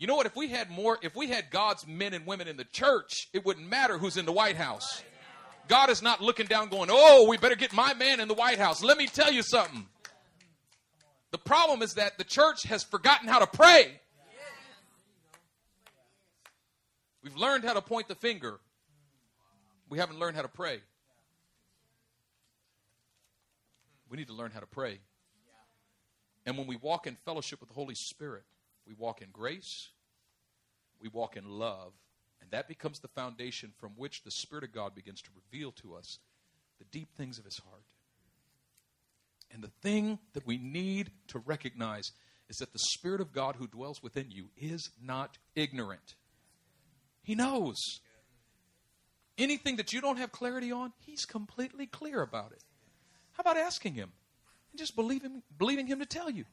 You 0.00 0.06
know 0.06 0.16
what? 0.16 0.24
If 0.24 0.34
we 0.34 0.48
had 0.48 0.70
more, 0.70 0.98
if 1.02 1.14
we 1.14 1.28
had 1.28 1.50
God's 1.50 1.86
men 1.86 2.14
and 2.14 2.26
women 2.26 2.48
in 2.48 2.56
the 2.56 2.64
church, 2.64 3.28
it 3.34 3.44
wouldn't 3.44 3.68
matter 3.68 3.98
who's 3.98 4.16
in 4.16 4.24
the 4.24 4.32
White 4.32 4.56
House. 4.56 5.02
God 5.68 5.90
is 5.90 6.00
not 6.00 6.22
looking 6.22 6.46
down 6.46 6.70
going, 6.70 6.88
oh, 6.90 7.28
we 7.28 7.36
better 7.36 7.54
get 7.54 7.74
my 7.74 7.92
man 7.92 8.18
in 8.18 8.26
the 8.26 8.34
White 8.34 8.58
House. 8.58 8.82
Let 8.82 8.96
me 8.96 9.06
tell 9.06 9.30
you 9.30 9.42
something. 9.42 9.86
The 11.32 11.38
problem 11.38 11.82
is 11.82 11.94
that 11.94 12.16
the 12.16 12.24
church 12.24 12.62
has 12.62 12.82
forgotten 12.82 13.28
how 13.28 13.40
to 13.40 13.46
pray. 13.46 14.00
We've 17.22 17.36
learned 17.36 17.64
how 17.64 17.74
to 17.74 17.82
point 17.82 18.08
the 18.08 18.14
finger. 18.14 18.58
We 19.90 19.98
haven't 19.98 20.18
learned 20.18 20.34
how 20.34 20.42
to 20.42 20.48
pray. 20.48 20.80
We 24.08 24.16
need 24.16 24.28
to 24.28 24.34
learn 24.34 24.50
how 24.50 24.60
to 24.60 24.66
pray. 24.66 25.00
And 26.46 26.56
when 26.56 26.66
we 26.66 26.76
walk 26.76 27.06
in 27.06 27.16
fellowship 27.26 27.60
with 27.60 27.68
the 27.68 27.74
Holy 27.74 27.94
Spirit, 27.94 28.44
we 28.90 28.96
walk 28.98 29.22
in 29.22 29.28
grace, 29.32 29.90
we 31.00 31.08
walk 31.08 31.36
in 31.36 31.48
love, 31.48 31.92
and 32.42 32.50
that 32.50 32.66
becomes 32.66 32.98
the 32.98 33.08
foundation 33.08 33.70
from 33.78 33.92
which 33.96 34.24
the 34.24 34.32
Spirit 34.32 34.64
of 34.64 34.72
God 34.72 34.96
begins 34.96 35.22
to 35.22 35.30
reveal 35.36 35.70
to 35.82 35.94
us 35.94 36.18
the 36.80 36.84
deep 36.86 37.08
things 37.16 37.38
of 37.38 37.44
His 37.44 37.58
heart. 37.58 37.84
And 39.52 39.62
the 39.62 39.70
thing 39.80 40.18
that 40.32 40.44
we 40.44 40.58
need 40.58 41.12
to 41.28 41.38
recognize 41.38 42.10
is 42.48 42.56
that 42.56 42.72
the 42.72 42.80
Spirit 42.80 43.20
of 43.20 43.32
God 43.32 43.54
who 43.56 43.68
dwells 43.68 44.02
within 44.02 44.26
you 44.30 44.48
is 44.56 44.90
not 45.00 45.38
ignorant. 45.54 46.16
He 47.22 47.36
knows. 47.36 47.76
Anything 49.38 49.76
that 49.76 49.92
you 49.92 50.00
don't 50.00 50.18
have 50.18 50.32
clarity 50.32 50.72
on, 50.72 50.92
He's 50.98 51.24
completely 51.24 51.86
clear 51.86 52.22
about 52.22 52.50
it. 52.50 52.64
How 53.32 53.42
about 53.42 53.56
asking 53.56 53.94
Him 53.94 54.10
and 54.72 54.80
just 54.80 54.96
believing, 54.96 55.42
believing 55.56 55.86
Him 55.86 56.00
to 56.00 56.06
tell 56.06 56.28
you? 56.28 56.44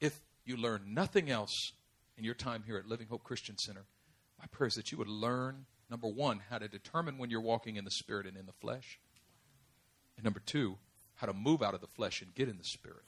If 0.00 0.18
you 0.44 0.56
learn 0.56 0.94
nothing 0.94 1.30
else 1.30 1.72
in 2.16 2.24
your 2.24 2.34
time 2.34 2.64
here 2.66 2.76
at 2.76 2.86
Living 2.86 3.06
Hope 3.08 3.24
Christian 3.24 3.56
Center, 3.58 3.84
my 4.38 4.46
prayer 4.50 4.68
is 4.68 4.74
that 4.74 4.90
you 4.90 4.98
would 4.98 5.08
learn, 5.08 5.66
number 5.90 6.08
one, 6.08 6.40
how 6.50 6.58
to 6.58 6.68
determine 6.68 7.18
when 7.18 7.30
you're 7.30 7.40
walking 7.40 7.76
in 7.76 7.84
the 7.84 7.90
Spirit 7.90 8.26
and 8.26 8.36
in 8.36 8.46
the 8.46 8.52
flesh. 8.52 8.98
And 10.16 10.24
number 10.24 10.40
two, 10.40 10.78
how 11.16 11.26
to 11.26 11.32
move 11.32 11.62
out 11.62 11.74
of 11.74 11.80
the 11.80 11.86
flesh 11.86 12.22
and 12.22 12.34
get 12.34 12.48
in 12.48 12.58
the 12.58 12.64
Spirit. 12.64 13.04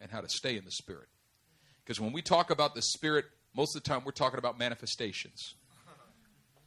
And 0.00 0.10
how 0.10 0.20
to 0.20 0.28
stay 0.28 0.56
in 0.56 0.64
the 0.64 0.70
Spirit. 0.70 1.08
Because 1.82 2.00
when 2.00 2.12
we 2.12 2.20
talk 2.22 2.50
about 2.50 2.74
the 2.74 2.82
Spirit, 2.82 3.26
most 3.54 3.76
of 3.76 3.82
the 3.82 3.88
time 3.88 4.02
we're 4.04 4.12
talking 4.12 4.38
about 4.38 4.58
manifestations. 4.58 5.54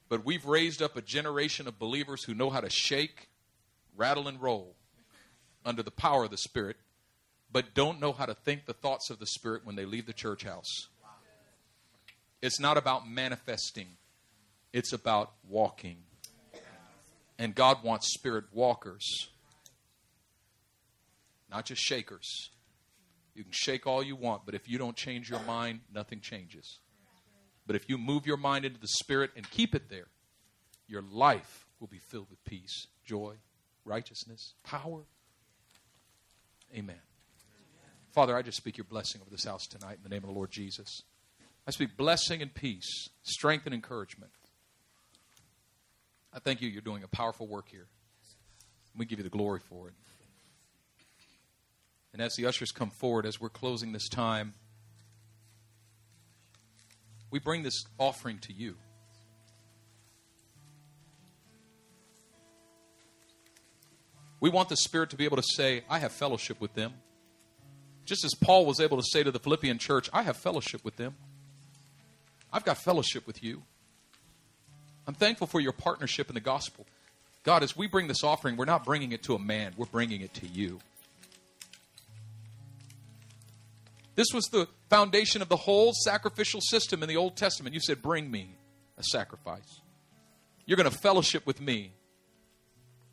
But 0.10 0.26
we've 0.26 0.46
raised 0.46 0.82
up 0.82 0.96
a 0.96 1.02
generation 1.02 1.68
of 1.68 1.78
believers 1.78 2.24
who 2.24 2.34
know 2.34 2.50
how 2.50 2.62
to 2.62 2.70
shake, 2.70 3.28
rattle, 3.96 4.28
and 4.28 4.42
roll 4.42 4.76
under 5.66 5.84
the 5.84 5.92
power 5.92 6.24
of 6.24 6.32
the 6.32 6.38
Spirit, 6.38 6.78
but 7.52 7.74
don't 7.74 8.00
know 8.00 8.12
how 8.12 8.26
to 8.26 8.34
think 8.34 8.66
the 8.66 8.74
thoughts 8.74 9.10
of 9.10 9.20
the 9.20 9.26
Spirit 9.26 9.66
when 9.66 9.76
they 9.76 9.86
leave 9.86 10.06
the 10.06 10.14
church 10.14 10.44
house. 10.44 10.88
It's 12.42 12.60
not 12.60 12.78
about 12.78 13.08
manifesting, 13.08 13.88
it's 14.74 14.94
about 14.94 15.34
walking. 15.48 15.98
And 17.40 17.54
God 17.54 17.84
wants 17.84 18.12
spirit 18.14 18.46
walkers, 18.52 19.30
not 21.52 21.66
just 21.66 21.82
shakers. 21.82 22.50
You 23.36 23.44
can 23.44 23.52
shake 23.54 23.86
all 23.86 24.02
you 24.02 24.16
want, 24.16 24.48
but 24.48 24.56
if 24.56 24.68
you 24.68 24.80
don't 24.80 24.96
change 24.96 25.30
your 25.30 25.40
mind, 25.42 25.82
nothing 25.94 26.20
changes. 26.20 26.80
But 27.68 27.76
if 27.76 27.88
you 27.88 28.00
move 28.00 28.26
your 28.26 28.38
mind 28.38 28.66
into 28.66 28.80
the 28.80 28.88
spirit 28.88 29.32
and 29.36 29.48
keep 29.52 29.76
it 29.76 29.90
there, 29.90 30.08
your 30.88 31.04
life 31.04 31.68
will 31.80 31.88
be 31.88 32.00
filled 32.00 32.32
with 32.32 32.44
peace, 32.46 32.88
joy, 33.06 33.36
righteousness, 33.86 34.56
power. 34.64 35.04
Amen. 36.76 37.07
Father, 38.18 38.36
I 38.36 38.42
just 38.42 38.58
speak 38.58 38.78
your 38.78 38.86
blessing 38.86 39.22
over 39.22 39.30
this 39.30 39.46
house 39.46 39.68
tonight 39.68 39.98
in 39.98 40.02
the 40.02 40.10
name 40.10 40.24
of 40.24 40.30
the 40.30 40.34
Lord 40.34 40.50
Jesus. 40.50 41.04
I 41.68 41.70
speak 41.70 41.96
blessing 41.96 42.42
and 42.42 42.52
peace, 42.52 43.10
strength 43.22 43.68
and 43.68 43.76
encouragement. 43.76 44.32
I 46.34 46.40
thank 46.40 46.60
you. 46.60 46.68
You're 46.68 46.82
doing 46.82 47.04
a 47.04 47.08
powerful 47.08 47.46
work 47.46 47.70
here. 47.70 47.86
We 48.96 49.06
give 49.06 49.20
you 49.20 49.24
the 49.24 49.30
glory 49.30 49.60
for 49.60 49.90
it. 49.90 49.94
And 52.12 52.20
as 52.20 52.34
the 52.34 52.48
ushers 52.48 52.72
come 52.72 52.90
forward, 52.90 53.28
as 53.28 53.40
we're 53.40 53.50
closing 53.50 53.92
this 53.92 54.10
time, 54.10 54.56
we 57.30 57.38
bring 57.38 57.62
this 57.62 57.84
offering 58.00 58.40
to 58.40 58.52
you. 58.52 58.78
We 64.40 64.50
want 64.50 64.70
the 64.70 64.78
Spirit 64.78 65.12
to 65.12 65.18
be 65.18 65.26
able 65.26 65.38
to 65.38 65.48
say, 65.54 65.84
I 65.88 66.00
have 66.00 66.12
fellowship 66.12 66.60
with 66.60 66.74
them. 66.74 66.96
Just 68.08 68.24
as 68.24 68.34
Paul 68.34 68.65
was 68.65 68.80
able 68.80 68.96
to 68.96 69.04
say 69.04 69.22
to 69.22 69.32
the 69.32 69.39
Philippian 69.39 69.78
church, 69.78 70.10
I 70.13 70.24
have 70.24 70.38
fellowship 70.38 70.84
with 70.86 70.96
them. 70.96 71.15
I've 72.52 72.63
got 72.63 72.78
fellowship 72.78 73.28
with 73.28 73.43
you. 73.43 73.63
I'm 75.06 75.13
thankful 75.13 75.46
for 75.46 75.60
your 75.60 75.73
partnership 75.73 76.29
in 76.29 76.34
the 76.34 76.42
gospel. 76.42 76.86
God, 77.44 77.63
as 77.63 77.75
we 77.75 77.86
bring 77.86 78.08
this 78.08 78.23
offering, 78.23 78.56
we're 78.56 78.65
not 78.65 78.86
bringing 78.86 79.12
it 79.12 79.23
to 79.23 79.36
a 79.36 79.40
man, 79.40 79.73
we're 79.75 79.86
bringing 79.86 80.21
it 80.21 80.34
to 80.36 80.48
you. 80.48 80.79
This 84.15 84.27
was 84.34 84.46
the 84.46 84.69
foundation 84.90 85.42
of 85.42 85.50
the 85.50 85.58
whole 85.58 85.92
sacrificial 85.94 86.62
system 86.62 87.04
in 87.04 87.10
the 87.10 87.17
Old 87.17 87.36
Testament. 87.36 87.73
You 87.75 87.82
said, 87.82 88.02
Bring 88.02 88.32
me 88.32 88.56
a 88.98 89.04
sacrifice. 89.04 89.82
You're 90.65 90.77
going 90.77 90.90
to 90.90 90.98
fellowship 90.98 91.46
with 91.46 91.60
me. 91.60 91.92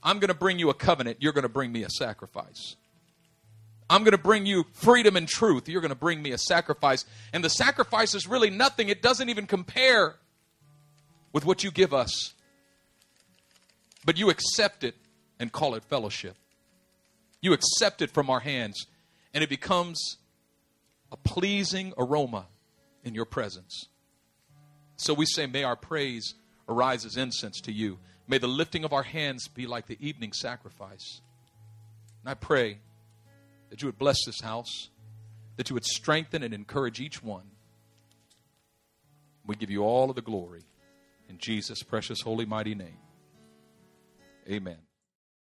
I'm 0.03 0.21
going 0.21 0.29
to 0.29 0.35
bring 0.35 0.61
you 0.61 0.71
a 0.71 0.75
covenant. 0.75 1.19
You're 1.21 1.33
going 1.33 1.43
to 1.43 1.49
bring 1.49 1.73
me 1.73 1.83
a 1.83 1.91
sacrifice. 1.91 2.77
I'm 3.95 4.03
going 4.03 4.11
to 4.11 4.19
bring 4.19 4.45
you 4.45 4.67
freedom 4.73 5.17
and 5.17 5.29
truth. 5.29 5.69
You're 5.69 5.81
going 5.81 5.91
to 5.91 5.95
bring 5.95 6.21
me 6.21 6.33
a 6.33 6.39
sacrifice. 6.39 7.05
And 7.33 7.45
the 7.45 7.49
sacrifice 7.49 8.13
is 8.13 8.27
really 8.27 8.51
nothing, 8.51 8.89
it 8.89 9.03
doesn't 9.03 9.29
even 9.29 9.47
compare 9.47 10.17
with 11.33 11.45
what 11.45 11.63
you 11.63 11.71
give 11.71 11.95
us. 11.95 12.35
But 14.05 14.19
you 14.19 14.31
accept 14.31 14.83
it 14.83 14.97
and 15.39 15.53
call 15.53 15.77
it 15.77 15.85
fellowship. 15.85 16.35
You 17.41 17.53
accept 17.53 18.03
it 18.03 18.11
from 18.11 18.31
our 18.31 18.41
hands, 18.41 18.85
and 19.33 19.45
it 19.45 19.49
becomes 19.49 20.17
a 21.13 21.17
pleasing 21.17 21.93
aroma 21.97 22.47
in 23.05 23.15
your 23.15 23.27
presence. 23.27 23.87
So 24.97 25.15
we 25.15 25.25
say, 25.25 25.47
May 25.47 25.63
our 25.63 25.77
praise 25.77 26.35
arise 26.69 27.05
as 27.05 27.17
incense 27.17 27.61
to 27.61 27.73
you. 27.73 28.01
May 28.27 28.39
the 28.39 28.49
lifting 28.49 28.83
of 28.85 28.93
our 28.93 29.05
hands 29.05 29.47
be 29.47 29.69
like 29.69 29.87
the 29.87 29.99
evening 30.01 30.33
sacrifice. 30.33 31.21
And 32.25 32.31
I 32.31 32.35
pray 32.35 32.79
that 33.75 33.83
you 33.83 33.89
would 33.89 33.99
bless 33.99 34.25
this 34.25 34.41
house, 34.41 34.89
that 35.57 35.69
you 35.69 35.75
would 35.75 35.85
strengthen 35.85 36.45
and 36.45 36.55
encourage 36.55 37.01
each 37.01 37.25
one. 37.25 37.43
We 39.45 39.57
give 39.57 39.69
you 39.69 39.83
all 39.83 40.11
of 40.11 40.15
the 40.15 40.23
glory 40.23 40.63
in 41.29 41.39
Jesus' 41.39 41.83
precious, 41.83 42.21
holy, 42.21 42.47
mighty 42.47 42.77
name. 42.77 42.99
Amen. 44.49 44.77